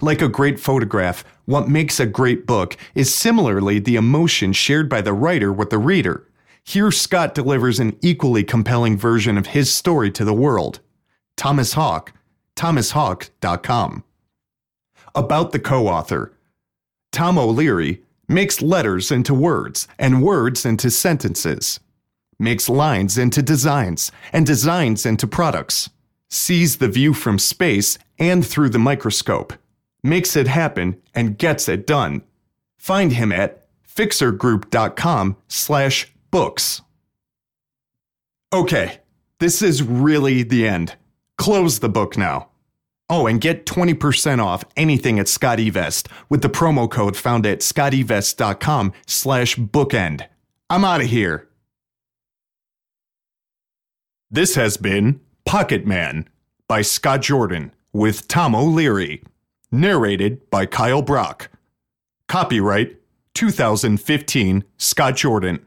Like 0.00 0.22
a 0.22 0.28
great 0.28 0.60
photograph, 0.60 1.24
what 1.46 1.68
makes 1.68 1.98
a 1.98 2.06
great 2.06 2.46
book 2.46 2.76
is 2.94 3.14
similarly 3.14 3.78
the 3.78 3.96
emotion 3.96 4.52
shared 4.52 4.88
by 4.88 5.00
the 5.00 5.12
writer 5.12 5.52
with 5.52 5.70
the 5.70 5.78
reader. 5.78 6.28
Here, 6.62 6.90
Scott 6.90 7.34
delivers 7.34 7.80
an 7.80 7.96
equally 8.02 8.44
compelling 8.44 8.96
version 8.96 9.36
of 9.36 9.48
his 9.48 9.74
story 9.74 10.10
to 10.12 10.24
the 10.24 10.32
world. 10.32 10.80
Thomas 11.36 11.72
Hawk 11.72 12.12
thomashawk.com. 12.56 14.04
About 15.14 15.52
the 15.52 15.60
co 15.60 15.86
author 15.86 16.34
Tom 17.12 17.38
O'Leary 17.38 18.02
makes 18.28 18.60
letters 18.60 19.12
into 19.12 19.34
words 19.34 19.86
and 19.98 20.22
words 20.22 20.66
into 20.66 20.90
sentences, 20.90 21.78
makes 22.38 22.68
lines 22.68 23.16
into 23.16 23.42
designs 23.42 24.10
and 24.32 24.44
designs 24.44 25.06
into 25.06 25.26
products, 25.26 25.90
sees 26.28 26.78
the 26.78 26.88
view 26.88 27.14
from 27.14 27.38
space 27.38 27.98
and 28.18 28.44
through 28.44 28.68
the 28.68 28.78
microscope, 28.78 29.52
makes 30.02 30.34
it 30.34 30.48
happen, 30.48 31.00
and 31.14 31.38
gets 31.38 31.68
it 31.68 31.86
done. 31.86 32.22
Find 32.76 33.12
him 33.12 33.30
at 33.30 33.66
fixergroup.com 33.86 35.36
slash 35.48 36.12
books. 36.30 36.82
Okay, 38.52 38.98
this 39.38 39.62
is 39.62 39.82
really 39.82 40.42
the 40.42 40.66
end. 40.66 40.96
Close 41.38 41.80
the 41.80 41.88
book 41.88 42.16
now. 42.16 42.48
Oh, 43.10 43.26
and 43.26 43.40
get 43.40 43.66
20% 43.66 44.42
off 44.42 44.64
anything 44.76 45.18
at 45.18 45.26
SCOTTeVEST 45.26 46.08
with 46.30 46.42
the 46.42 46.48
promo 46.48 46.90
code 46.90 47.16
found 47.16 47.44
at 47.44 47.60
scottevest.com 47.60 48.92
slash 49.06 49.56
bookend. 49.56 50.26
I'm 50.70 50.84
out 50.84 51.02
of 51.02 51.08
here. 51.08 51.48
This 54.30 54.54
has 54.54 54.76
been 54.76 55.20
Pocket 55.44 55.86
Man 55.86 56.28
by 56.66 56.82
Scott 56.82 57.22
Jordan 57.22 57.72
with 57.92 58.26
Tom 58.26 58.54
O'Leary. 58.54 59.22
Narrated 59.70 60.48
by 60.50 60.66
Kyle 60.66 61.02
Brock. 61.02 61.50
Copyright 62.28 62.96
2015 63.34 64.64
Scott 64.78 65.16
Jordan. 65.16 65.64